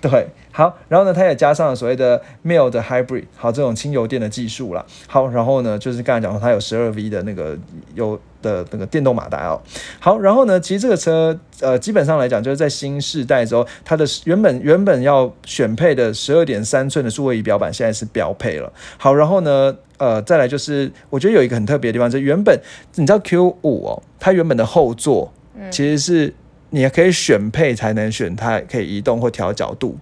[0.01, 4.85] 对，好，然后呢，它也加上了所谓的 mild hybrid，好，这种轻油电的技术啦。
[5.07, 7.57] 好，然后呢，就是刚才讲说它有十二 V 的那个
[7.95, 9.61] 油的那个电动马达哦。
[9.99, 18.73] 好，然后呢，其实这个车呃，基本上来讲，就是在新世代之后，它的原本原本要选配的十二点三寸的数位仪表板，现在是标配了。
[18.99, 22.61] 好，然后呢，呃，再来就是我觉得有一个很特别的地方，就是原本
[22.97, 25.33] 你知道 Q 五哦，它原本的后座
[25.71, 26.35] 其实是。
[26.73, 29.99] 你也可以选配才能选它可以移动或调角度。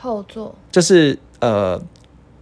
[0.00, 1.80] 后座就是呃，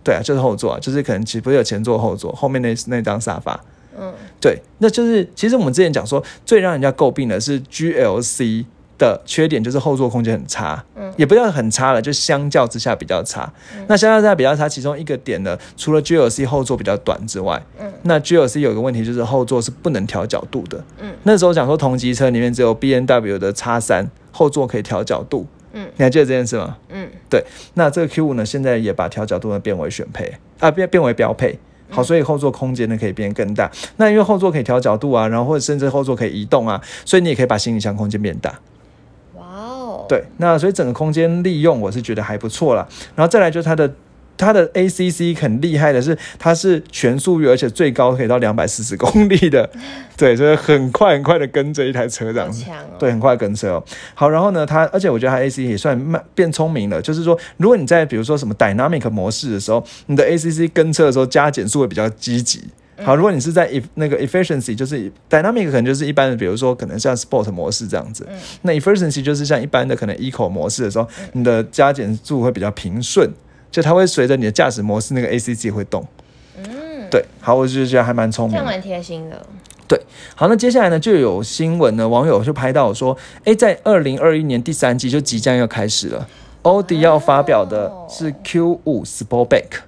[0.05, 3.59] 对啊，就是后座啊，就是可能其实不是有前座后座，后面那那张沙发。
[3.99, 8.65] 嗯，对，那就是其实我们之前讲说，最让人家诟病的是 GLC。
[8.99, 13.49] 的缺点就是后座空间很差，嗯，也不要很差了，就相较之下比较差。
[13.87, 25.47] 那相较之下比较差，其中一个点呢，除了 GLC 后座比较短之外，嗯，那 GLC 有个问题就是后座是不能调角度的，嗯，那时候讲说同级车里面只有 B N W 的叉三后座可以调角度，
[25.79, 26.77] 嗯，你还记得这件事吗？
[26.89, 31.57] 嗯，对，那这个 Q 五呢，现在也把调角度呢变为选配啊，变变为标配，
[31.89, 33.71] 好，所以后座空间呢可以变更大。
[33.97, 38.59] 那因为后座可以调角度啊，然后或者甚至后座可以移动啊，所以你也可以把行李箱空间变大。
[39.37, 42.87] 哇哦对，那所以整个空间利用我是觉得还不错啦。
[43.15, 43.93] 然后再来就是它的
[44.39, 49.69] 它的 ACC 很厉害的是，它是全速域，而且最高可以到两百四十公里的，
[50.17, 52.65] 对，所以很快很快的跟着一台车这样子，
[52.99, 53.85] 对，很快跟车哦。
[54.15, 62.63] 好，然后呢，它而且我觉得它 ACC 也算慢变聪明了，就是说如果你在比如说什么 Dynamic 模式的时候，你的 ACC 跟车的时候加减速会比较积极。
[63.01, 68.27] 好，如果你是在 e 那个 efficiency，就是 dynamic 可能就是一般的，比如说可能像 sport 模式这样子。
[68.29, 68.37] 嗯。
[68.63, 73.31] 那 efficiency 就是像一般的可能 eco 模式的时候，你的加减速会比较平顺，
[73.71, 76.07] 就它会随着你的驾驶模式那个 ACC 会动。
[76.57, 76.65] 嗯。
[77.11, 79.47] 对，好，我就觉得还蛮聪明，这样蛮贴心的。
[79.89, 79.99] 对，
[80.35, 86.29] 好，那接下来呢就有新闻呢，网友就拍到说，哎，在二零二一年第三季就即将要开始了，
[86.63, 89.81] 奥迪要发表的是 Q 五 Sportback。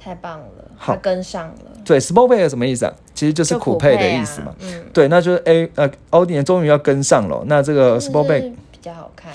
[0.00, 1.72] 太棒了，它跟上了。
[1.84, 2.94] 对，Sportback 什么意思啊？
[3.12, 4.54] 其实就是酷配的意思嘛。
[4.60, 7.42] 嗯，对，那就是 A 呃，奥迪终于要跟上了。
[7.46, 9.32] 那这个 Sportback 比较好看。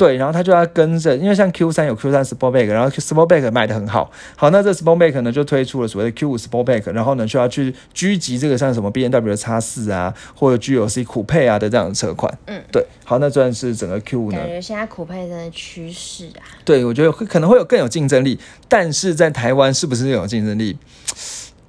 [0.00, 4.10] 对，然后他就要跟着，因为像 Q 三有 Q 三 Sportback，然后 Sportback 卖的很好。
[4.34, 12.34] 好，那这 Sportback 呢就推出了所谓的 Q 五 Sportback，然后呢就要去狙击这个像什么 B N W 的叉四啊，或者 G L C 酷配啊的这样的车款。
[12.46, 12.82] 嗯，对。
[13.04, 14.38] 好，那算是整个 Q 五呢。
[14.38, 16.48] 感觉现在酷配真的趋势啊。
[16.64, 20.78] 对，我觉得会可能会有更有竞争力，但是在台湾是不是有竞争力？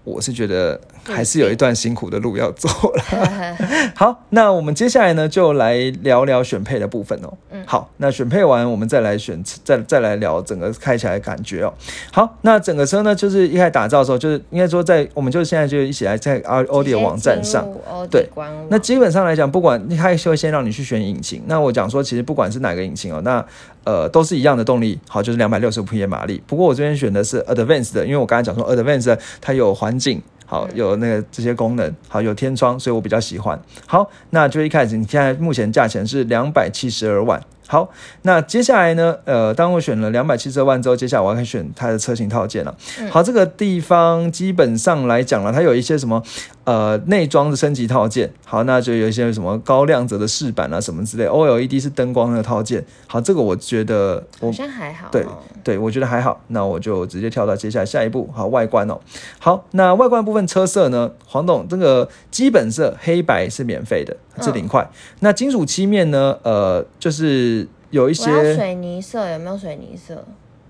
[0.04, 3.04] 我是觉得还是有一段辛苦的路要走了。
[3.96, 7.32] 好，那我们接下来呢，就来聊聊选配的部分哦。
[7.52, 11.74] 嗯，好，那选配完，我们再来选，再再来聊整个开起来的感觉哦。
[12.12, 17.68] 好，那整个车呢，就是一开始打造的时候，就是应该说在，我们就现在就一起来在奥奥迪网站上，
[18.10, 18.28] 对，
[18.70, 23.46] 那基本上来讲，不管它会先让你去选引擎，那我讲说，其实不管是哪个引擎哦，那
[23.84, 26.42] 呃都是一样的动力，好，就是两百六十五匹马力。
[26.46, 30.22] 不过我这边选的是 Advanced 的，因为我刚才讲说 Advanced 它有环境。
[30.46, 33.58] 好，有那个这些功能，好有天窗，所以我比较喜欢。
[33.88, 37.42] 好，那就一开始，你现在目前价钱是两百七十二万。
[37.72, 37.90] 好，
[38.24, 39.16] 那接下来呢？
[39.24, 42.76] 呃，当我选了两百七十二万之后，接下来我要开始选它的车型套件了。
[43.10, 46.22] 好，这个地方基本上来讲了，它有一些什么
[46.66, 48.30] 呃内装的升级套件。
[48.44, 51.26] 好，那就有一些什么高亮泽的饰板啊，什么之类。
[51.26, 52.84] OLED 是灯光的套件。
[53.08, 55.08] 好，这个我觉得好像还好。
[55.10, 55.26] 对
[55.64, 56.42] 对，我觉得还好。
[56.48, 58.30] 那我就直接跳到接下来下一步。
[58.34, 59.00] 好，外观哦。
[59.40, 61.10] 好，那外观部分车色呢？
[61.26, 64.86] 黄董，这个基本色黑白是免费的，这零块。
[65.22, 66.38] 那金属漆面呢？
[66.44, 67.61] 呃，就是。
[67.92, 70.26] 有一些水泥色，有没有水泥色？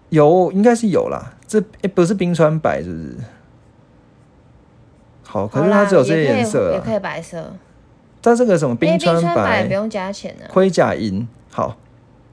[0.09, 1.33] 有，应该是有啦。
[1.47, 3.17] 这诶不是冰川白，是不是？
[5.23, 7.53] 好，可是它只有这些颜色，也可以白色。
[8.19, 11.25] 但这个什么冰川白不用加钱的，盔甲银。
[11.49, 11.77] 好，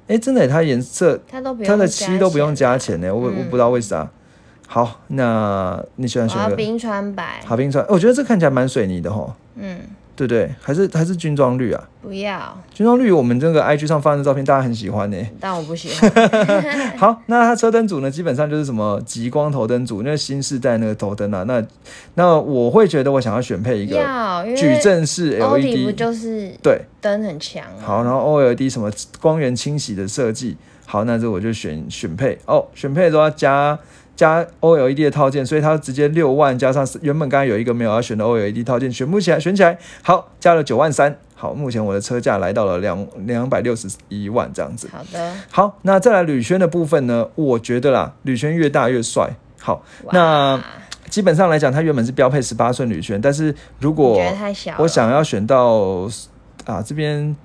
[0.08, 3.14] 哎，真的，它颜色它都它的漆都不用加钱呢。
[3.14, 4.10] 我我不知道为啥。
[4.66, 7.40] 好，那你喜欢选冰川白？
[7.46, 9.36] 好，冰川，我觉得这看起来蛮水泥的哈。
[9.54, 9.80] 嗯。
[10.18, 11.88] 对对，还是还是军装绿啊？
[12.02, 15.16] 不要军装绿，我们这个 IG 上发的照片，大家很喜欢呢。
[15.38, 16.10] 但我不喜欢。
[16.98, 21.44] 好，那它车灯组呢，基本上就是什么极光头灯组，那新世代那个头灯啊。
[21.44, 21.64] 那
[22.14, 23.96] 那我会觉得我想要选配一个
[24.56, 27.62] 矩阵式 LED，不就是对灯很强。
[27.78, 30.56] 好，然后 OLED 什么光源清洗的设计。
[30.84, 33.78] 好，那这我就选选配哦，选配的时候要加。
[34.18, 41.16] 加 OLED 的套件，所以它直接六万加上原本刚刚有一个没有要选的 OLED 套件，选不起来，选起来好，加了九万三。
[41.36, 44.88] 好，目前我的车价来到了两两百六十一万这样子。
[44.90, 47.28] 好的，好，那再来铝圈的部分呢？
[47.36, 49.30] 我觉得啦，铝圈越大越帅。
[49.60, 50.60] 好，那
[51.08, 54.20] 基本上来讲，它原本是标配十八寸铝圈，但是如果
[54.78, 56.10] 我想要选到
[56.64, 57.36] 啊这边。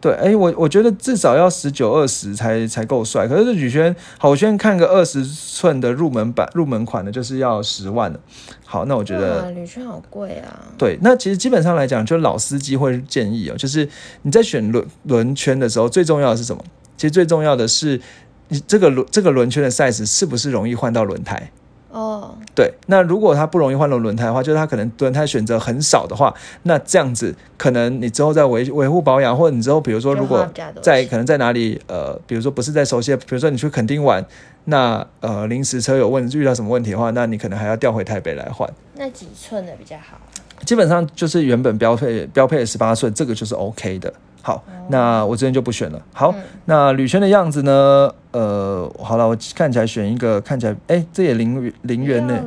[0.00, 3.26] 对，哎，我我觉得至少要十九二十才才够帅。
[3.26, 8.20] 可是宇轩，好，我先看个二十寸的入门版、入门款的，就是要十万了。
[8.64, 10.66] 好，那我觉得铝圈好贵啊。
[10.78, 13.88] 对，那其实基本上来讲，就老司机会建议哦，就是
[14.22, 16.62] 你在选轮轮圈的时候，最重要的是什么？
[16.96, 18.00] 其实最重要的是
[18.48, 21.50] 你这个轮这个轮圈的 size 是不是容易换到轮胎？
[21.90, 30.46] 哦，对，那如果它不容易换了轮胎的话，就是它可能轮胎选择很少的话，那这样子可能你之后在维维护保养，或者你之后比如说如果
[30.82, 34.22] 在可能在哪里呃，比如说不是在熟悉，比如说你去垦丁玩，
[34.66, 38.68] 那呃临时车有问遇到什么问题的话，那你可能还要调回台北来换。
[38.94, 40.18] 那几寸的比较好？
[40.66, 44.12] 基本上就是原本标配标配的十八寸，这个就是 OK 的。
[44.40, 46.00] 好，那我这边就不选了。
[46.12, 48.10] 好，那铝圈的样子呢？
[48.30, 52.38] 呃，好了，我看起来选一个看起来，哎，这也零零元呢。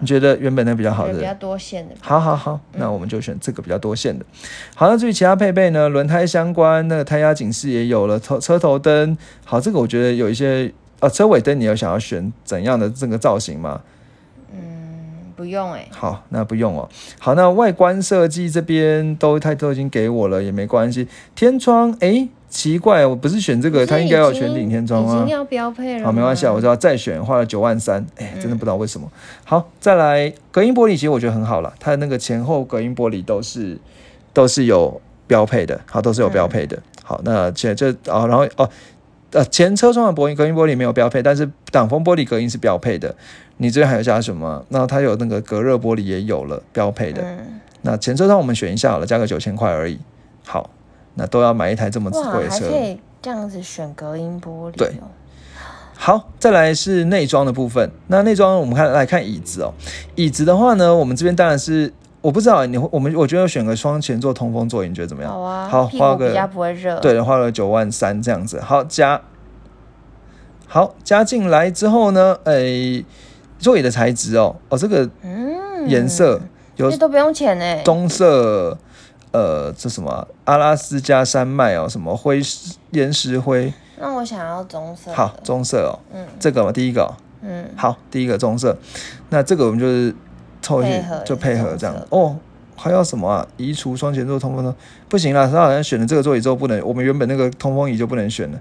[0.00, 1.14] 你觉得原本的比较好的？
[1.14, 1.94] 比较多线的。
[2.00, 4.24] 好好好，那我们就选这个比较多线的。
[4.74, 5.88] 好，那至于其他配备呢？
[5.88, 9.16] 轮胎相关，那个胎压警示也有了，车车头灯。
[9.44, 13.80] 好，这个我觉得有一些，呃，车尾灯你有想要选怎样的这个造型吗？
[15.34, 16.88] 不用哎，好，那不用哦。
[17.18, 21.08] 好，那外观设计这边都他都已经给我了，也没关系。
[21.34, 25.16] 天窗，哎，奇怪，我不是选这个，它应该要全顶天窗啊。
[25.16, 26.04] 已经要标配了。
[26.04, 29.10] 好，没关系啊，我知道再选花了九万三，哎，真的不知道为什么。
[29.44, 33.78] 好，再来隔音玻璃，其实我觉得很好了，它的那个前后隔音玻璃都是
[34.32, 36.78] 都是有标配的，好，都是有标配的。
[37.02, 38.68] 好，那前这哦，然后哦，
[39.32, 43.14] 呃，前车窗的隔音隔音玻璃没有标配，但是挡风玻璃隔音是标配的。
[43.56, 44.64] 你这边还有加什么？
[44.68, 47.24] 那它有那个隔热玻璃也有了，标配的。
[47.82, 49.98] 那前车窗我们选一下好了，加个九千块而已。
[50.44, 50.70] 好，
[51.14, 54.76] 那都要买一台这么贵的车，可以这样子选隔音玻璃。
[54.76, 54.92] 对，
[55.94, 57.90] 好，再来是内装的部分。
[58.08, 59.72] 那内装我们看来看椅子哦，
[60.14, 65.30] 椅子的话呢，我们这边当然是我不知道你会，我们我觉得选个双前座通风座椅，你觉得怎么样？
[65.30, 66.98] 好啊，好，花个比较不会热。
[67.00, 68.58] 对，花了九万三这样子。
[68.60, 69.20] 好加，
[70.66, 73.04] 好加进来之后呢，诶。
[73.58, 75.08] 座椅的材质哦，哦，这个
[75.86, 76.40] 颜色
[76.74, 77.82] 有都不用钱呢。
[77.84, 78.76] 棕色，
[79.30, 83.72] 呃，这什么阿拉斯加山脉哦，什么灰石岩石灰。
[84.00, 85.12] 那我想要棕色。
[85.12, 85.94] 好，棕色哦。
[86.12, 87.08] 嗯，这个嘛，第一个。
[87.40, 88.76] 嗯，好，第一个棕色。
[89.28, 90.12] 那这个我们就是
[90.62, 90.86] 凑一
[91.26, 91.94] 就配合这样。
[92.08, 92.34] 哦，
[92.76, 93.46] 还要什么啊？
[93.58, 94.74] 移除双前座通风呢？
[95.08, 98.58] 不行了，他好像选了这个座椅之后不能，我们原本那个通风椅就不能选了。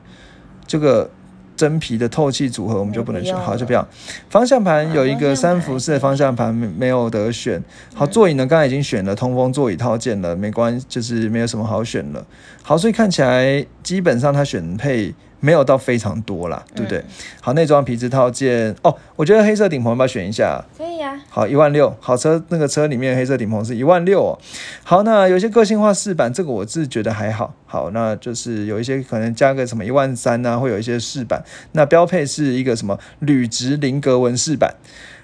[0.67, 1.09] 这个。
[1.53, 3.87] 真皮的透气组合我们就不能选，好就不要。
[4.31, 7.61] 方向盘有一个三辐式的方向盘没没有得选。
[7.93, 12.25] 好，座椅呢刚才已经选了通风座椅套件了，没关就是没有什么好选了。
[12.63, 15.13] 好，所以看起来基本上他选配。
[15.41, 17.03] 没有到非常多啦，对不对？
[17.41, 20.63] 好，内装皮质套件哦，我觉得黑色顶棚要不要选一下？
[20.77, 21.19] 可以呀。
[21.29, 24.39] 好，一万六，好车那个车里面黑色顶棚是一万六哦。
[24.83, 27.53] 好，那有些个性化饰板，这个我是觉得还好。
[27.65, 31.43] 好，那就是有一些可能加个什么一万三啊，会有一些饰板。
[31.71, 34.75] 那标配是一个什么铝质菱格纹饰板。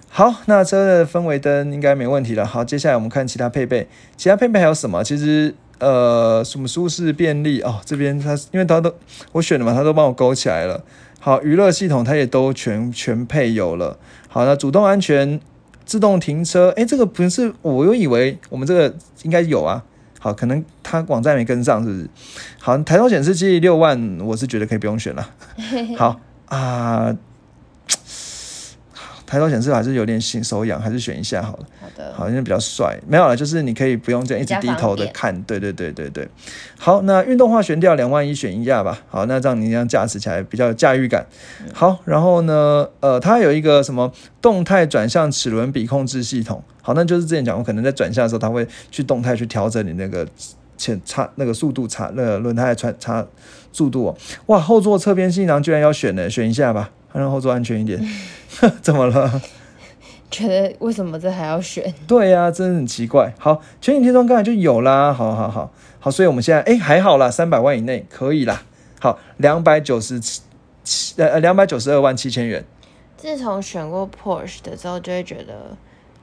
[0.10, 2.44] 好，那车的氛围灯应该没问题了。
[2.44, 5.04] 好，接下来我们看其他配备，其他配备还有什么？
[5.04, 5.54] 其实。
[5.80, 7.80] 呃，什么舒适便利哦？
[7.86, 8.94] 这边它因为它都
[9.32, 10.84] 我选的嘛，它都帮我勾起来了。
[11.20, 13.98] 好，娱乐系统它也都全全配有了。
[14.28, 15.40] 好，那主动安全、
[15.86, 19.84] 自动停车，哎，这个不是，我又以为我们这个应该有啊。
[20.20, 22.10] 好，可能它网站没跟上，是不是？
[22.60, 25.30] 好，抬头显示器六万，我是觉得可以不用选了。
[25.98, 27.16] 好啊。
[29.28, 31.66] 抬头显示还是有点心手痒，还是选一下好了。
[31.82, 32.98] 好的，好像比较帅。
[33.06, 35.40] 没有了，就是你可以不用这样一直低头的看。
[35.44, 36.28] 对对对对对。
[36.80, 39.04] 好，那运动化悬吊两万一选一下吧。
[39.10, 41.26] 好，那这样你这样驾驶起来比较有驾驭感。
[41.74, 44.10] 好，然后呢，呃，它有一个什么
[44.42, 46.64] 动态转向齿轮比控制系统。
[46.82, 50.26] 好，那就是之前讲过，可能在转向的时候，它会去动态去调整你那个
[50.78, 53.28] 前差那个速度差那个轮胎的差
[53.74, 54.18] 速度哦。
[54.46, 58.00] 哇，后座侧边气囊居然要选呢，选一下吧，让后座安全一点。
[58.82, 59.42] 怎么了？
[60.30, 61.94] 觉得为什么这还要选？
[62.06, 63.34] 对呀，真的很奇怪。
[63.40, 65.14] 好，全景天窗刚才就有啦。
[65.14, 68.64] 好好好好，所以我们现在哎还好啦，三百万以内可以啦。
[69.00, 70.42] 好，两百九十七
[71.18, 72.64] 呃呃两百九十二万七千元。
[73.16, 75.76] 自从选过 Porsche 的之后，就会觉得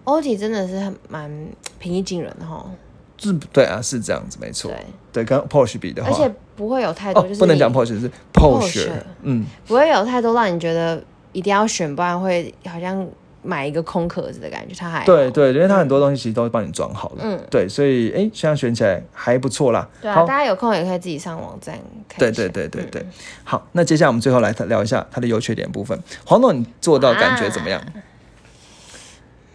[0.05, 1.31] 欧体真的是很蛮
[1.79, 2.71] 平易近人的哈。
[3.17, 4.71] 是，对啊，是这样子，没错。
[4.71, 8.91] 对，对，跟 Porsche 比的话，而且不会有太多，就是不能讲 Porsche 是 Porsche，
[9.23, 11.03] 嗯，不会有太多让你觉得。
[11.35, 13.05] 一定要选，不然会好像
[13.43, 14.75] 买一个空壳子的感觉。
[14.79, 17.17] 它还对对，因为它很多东西其实都会帮你装好了。
[17.23, 19.89] 嗯，对，所以哎，现在选起来还不错啦。
[20.01, 21.77] 对啊，大家有空也可以自己上网站
[22.09, 22.21] 看。
[22.21, 23.05] 对对对对对，
[23.43, 26.01] 好，那接下来我们最后来聊一下它的优缺点部分。
[26.25, 27.83] 黄总，你做到感觉怎么样？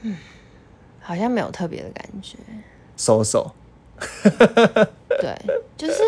[0.02, 0.18] 嗯，
[1.00, 2.36] 好像没有特别的感觉。
[2.98, 3.50] 收手。
[5.22, 5.34] 对，
[5.78, 6.04] 就是。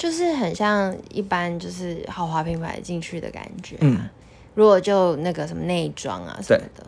[0.00, 3.80] 就是很像一般就是豪华品牌进去的感觉、啊。
[3.82, 4.08] 嗯。
[4.54, 6.84] 如果就那个什么内装啊什么的，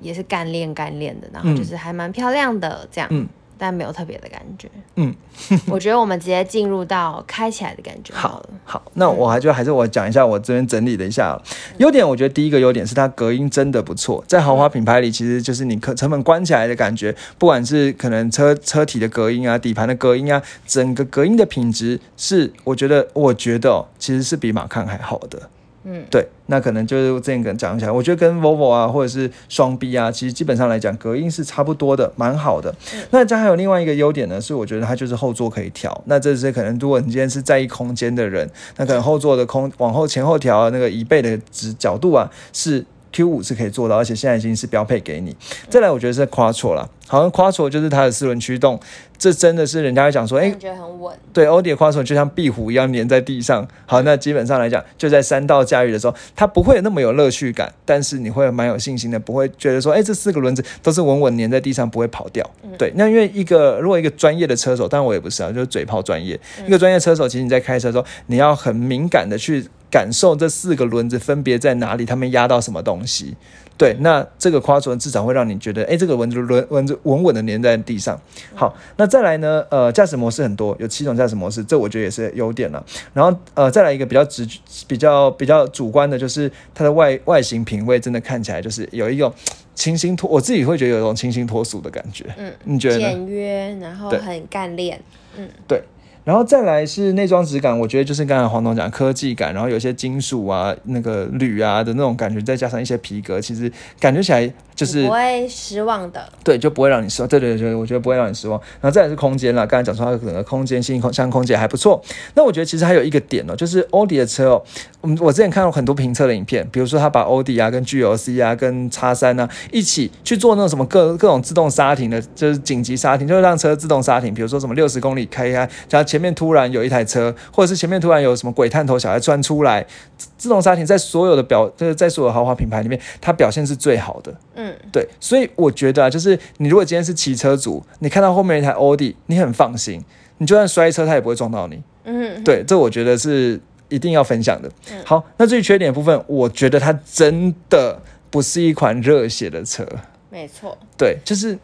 [0.00, 1.56] 也是干练干练的，然后嗯。
[1.56, 3.28] 就是还蛮漂亮的这样，嗯
[3.60, 4.68] 但没有特别的感觉。
[4.96, 5.14] 嗯，
[5.68, 8.48] 我觉得我们直接进入到开起来的感觉好好了。
[8.64, 11.42] 好，那我还就还是我讲一下我这边整理了一下哦
[11.76, 12.08] 优点。
[12.08, 25.50] 我觉得第一个优点是它隔音真的不错，在豪华品牌里，其实就是你可成本关起来的感觉，不管是可能车车体的隔音啊、底盘的隔音啊，整个隔音的品质是我觉得我觉得、哦、其实是比马抗还好的。
[25.84, 32.74] 嗯，对，那可能就是这样跟讲起来，我觉得跟 Volvo 啊或者是双 B 啊，其实基本上来讲隔音是差不多的，蛮好的。
[33.10, 35.98] 那这还有另外一个优点呢，是我觉得它就是后座可以调。
[36.04, 42.84] 那这是可能如果你今天是在意空间的人，那可能后座的空往后前后调那个椅背的直角度啊是。
[43.12, 45.36] Q 五是可以做到，而且现在已经是标配给你。
[45.68, 48.78] 再来，我觉得是 Quattro 啦，好像 Quattro 就是它的四轮驱动，
[49.18, 51.16] 这真的是人家会讲说，哎、感觉很稳。
[51.32, 53.66] 对，欧迪的 Quattro 就像壁虎一样粘在地上。
[53.86, 62.48] 好，那基本上来讲，就在山道驾驭的时候，它不会那么有乐趣感，但是你会蛮有信心的，不会觉得说，哎，这四个轮子都是稳稳粘在地上，不会跑掉。
[62.78, 66.38] 对，那因为一个如果一个专业的车手，当然我也不是啊，就是嘴炮专业。
[66.66, 73.36] 一个专业车手，其实你在开车的时候，你要很敏感的去感受这四个轮子分别在哪里，他们压到什么东西。
[73.76, 78.20] 对，那这个 Quattro 至少会让你觉得，哎，这个轮子轮轮子稳稳的粘在地上。
[78.54, 79.64] 好，那再来呢？
[79.70, 82.84] 呃，驾驶模式很多，有七种驾驶模式，这我觉得也是优点了。
[83.14, 84.46] 然后呃，再来一个比较直、
[84.86, 89.32] 比较比较主观的，就是它的外外形品味真的看起来就是有一种
[89.74, 92.26] 清新脱，我自己会觉得有一种清新脱俗的感觉。
[92.36, 93.00] 嗯，你觉得呢？
[93.00, 95.00] 简约，然后很干练。
[95.38, 95.82] 嗯对。
[96.30, 103.68] 然后再来是内装质感，我觉得就是刚才黄总讲科技感，然后有些金属啊、那个铝啊的那种感觉，再加上一些皮革，其实
[103.98, 104.48] 感觉起来
[104.80, 106.26] 就是不会失望的。
[106.42, 107.28] 对，就不会让你失望。
[107.28, 108.58] 对对对，我觉得不会让你失望。
[108.80, 112.02] 然后再来是空间啦，刚才讲说它整个空间、新空像空间还不错。
[112.34, 114.62] 那我觉得其实还有一个点哦，就是欧迪的车哦，
[115.02, 124.32] 嗯，我之前看过很多评测的影片，比如说他把欧迪啊、跟 GLC 啊、跟叉三啊一起去做那种什么各各种自动刹停的，就是紧急刹停，就是让车自动刹停。
[124.32, 129.84] 比如说什么六十公里开开，然后前面突然有一台车，或者是前面突然有什么鬼探头小孩钻出来，
[130.16, 134.32] 自自动刹停在所有的表，就是在所有豪华品牌里面，它表现是最好的。
[134.62, 140.04] 嗯，对，所以我觉得啊，就是你如果今天是骑车族，你看到后面一台欧迪，你很放心，
[140.36, 141.82] 你就算摔车，它也不会撞到你。
[142.04, 143.58] 嗯，对，这我觉得是
[143.88, 144.70] 一定要分享的。
[145.04, 147.98] 好，那至于缺点部分，我觉得它真的
[148.28, 149.86] 不是一款热血的车。
[150.28, 150.76] 没错。
[150.98, 151.58] 对，就是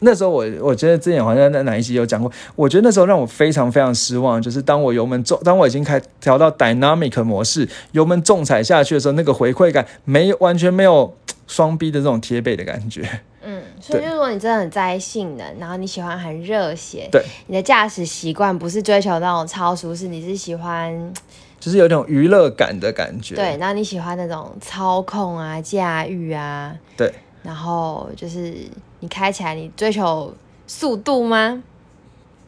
[0.00, 11.12] 那时候我我觉得之前好像在哪一集有讲过，我觉得那时候让我非常非常失望，就是当我油门重，当我已经开调到 dynamic 模式，油门重踩下去的时候，那个回馈感没有完全没有
[11.48, 13.02] 双逼的这种贴背的感觉。
[13.42, 21.12] 嗯，所以就是如果你真的很在意性能，然后你喜欢很热血，对，你的驾驶习惯不是追求那种超舒适，你是喜欢
[21.58, 23.34] 就是有一种娱乐感的感觉。
[23.34, 28.54] 对，然后你喜欢那种操控啊、驾驭啊，对然后就是
[29.00, 30.34] 你开起来，你追求
[30.66, 31.62] 速度吗？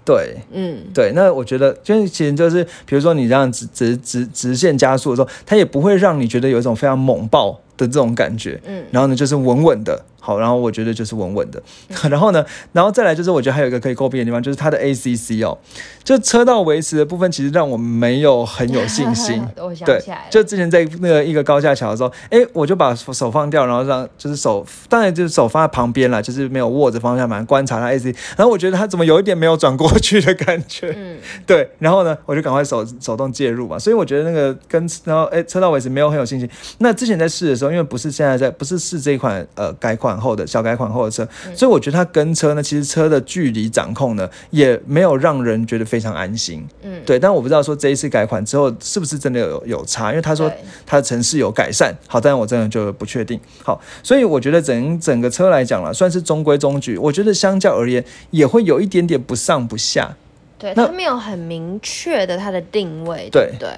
[0.05, 8.61] 对嗯，对，那我觉得就是其实就是，比如说你这样直直直直线加速的时候，它也不会让你觉得有一种非常猛爆的这种感觉。
[8.67, 10.05] 嗯然后呢，就是稳稳的。
[10.21, 11.61] 好，然后我觉得就是稳稳的。
[12.09, 15.57] 然后呢，然后再来就是，我觉得还有一个可以诟病的地方，就是它的 ACC 哦，
[16.05, 19.43] 就车道维持的部分，其实让我没有很有信心。
[19.57, 36.49] 我想对起来了，，就之前在那个一个高架桥的时候，哎，我就把手放掉，然后让就是手，当然就是手放在旁边了，就是没有握着方向盘观察它 AC，然后我觉得它怎么有一点没有转过去的感觉，嗯， 对，然后呢，我就赶快手手动介入嘛，所以我觉得那个跟然后哎车道维持没有很有信心。
[36.79, 46.67] 那之前在试的时候，因为不是现在在不是试这一款呃改款后的小改款后的车，所以我觉得它跟车呢，其实车的距离掌控呢也没有让人觉得非常安心。
[46.83, 53.39] 嗯对，但我不知道说这一次改款之后是不是真的有有差，因为他说对它的城市有改善，好，但是我真的就不确定。
[53.63, 56.97] 好，所以我觉得整整个车来讲了，算是中规中矩。
[56.97, 60.17] 我觉得相较而言，也会有一点点不上不下。
[60.59, 63.69] 对，那它没有很明确的它的定位，对对？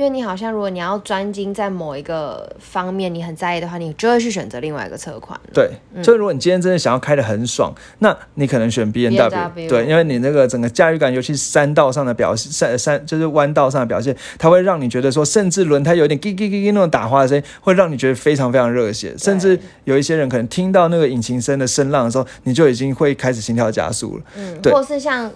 [0.00, 5.38] 因为你好像如果你要专精在某一个方面，你很在意的话，你就会去选择另外一个车款。
[5.52, 5.70] 对，
[6.02, 24.22] 所以如果你今天真的想要开的很爽，那你可能选 B N BMW 对，因为你那个整个驾驭感，尤其是山道上的表现，山山就是弯道上的表现，它会让你觉得说，甚至轮胎有点叽叽叽叽那种打滑的声音，会让你觉得非常非常热血，甚至有一些人可能听到那个引擎声的声浪的时候，你就已经会开始心跳加速了。
[24.38, 24.72] 嗯，对。
[24.72, 25.30] 或是像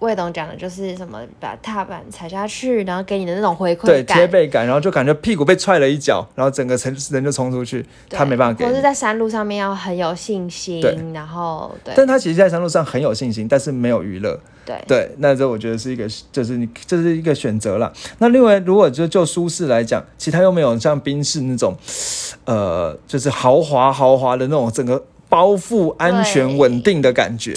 [0.00, 8.70] 魏董讲的，就是什么把踏板踩下去，然后给你的那种回馈对，贴背感，然后就感觉屁股被踹了一脚，然后整个人人就冲出去，他没办法给你。
[8.70, 10.82] 或是在山路上面要很有信心，
[11.12, 14.38] 然后对但他其实，在山路上很有信心，但是没有娱乐。
[14.64, 17.92] 对对，那这我觉得是一个，就是你这是一个选择啦。
[18.18, 21.74] 那另外，如果就就舒适来讲，其实它又没有像宾士那种，
[22.44, 27.52] 呃，就是豪华豪华的那种整个包覆、安全、稳定的感觉。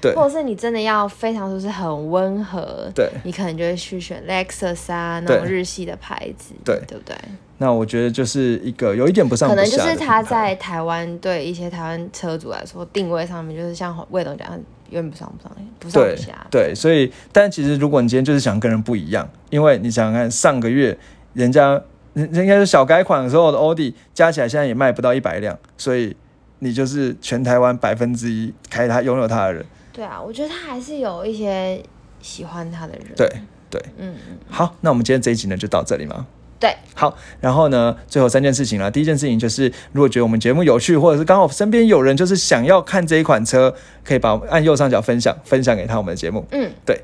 [0.00, 7.16] 对或者是你真的要非常就是很温和，对，你可能就会去选 Lexus 啊那种日系的牌子，对对不对？
[7.58, 14.58] 那我觉得就是一个有一点不上可能就是它在台湾对一些台湾车主来说定位上面，就是像魏董讲的，
[14.90, 16.46] 有点不上不上，不上下。
[16.50, 20.98] 对，所以但其实如果你今天就是想跟人不一样，因为你想想看，上个月
[21.32, 21.80] 人家
[22.12, 26.14] 人人家是小改款的时候的奥迪加起来现在也卖不到一百辆，所以
[26.58, 29.64] 你就是全台湾百分之一开它拥有它的人。
[29.96, 31.82] 对啊，我觉得他还是有一些
[32.20, 33.06] 喜欢他的人。
[33.16, 33.26] 对，
[33.70, 36.26] 对，嗯嗯，好，那我们今天这一集呢就到这里嘛。
[36.60, 38.90] 对，好，然后呢，最后三件事情了。
[38.90, 43.74] 第一件事情就是，如果觉得我们节目有趣，或者是刚好身边有人就是想要看这一款车，
[44.04, 46.44] 可以把我们按右上角分享，分享给他我们的节目。
[46.50, 47.00] 嗯，对。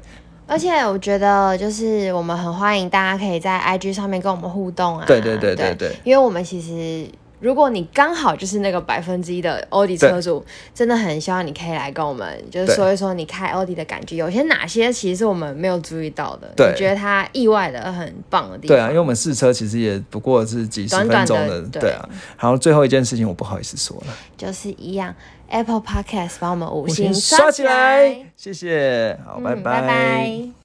[0.46, 5.04] 而且我觉得，就是我们很欢迎大家可以在 IG 上面跟我们互动啊。
[5.06, 7.06] 对对对对对因为我们其实，
[7.42, 12.76] 如果你刚好就是那个百分之一的欧迪车主，真的很希望你可以来跟我们，就是对。
[12.76, 16.70] 说一说你开欧迪的感觉，有些哪些其实是我们没有注意到的，对。
[16.70, 18.76] 你觉得它意外的很棒的地方。
[18.76, 21.80] 对啊，因为我们试车其实也不过是几十分短钟的，对。
[21.82, 22.08] 对啊。
[22.38, 25.12] 然后最后一件事情，我不好意思说了，就是一样
[25.48, 29.54] ，Apple Podcast 帮我们五五星刷起来来，，谢谢，好，嗯拜。
[29.56, 30.52] 拜拜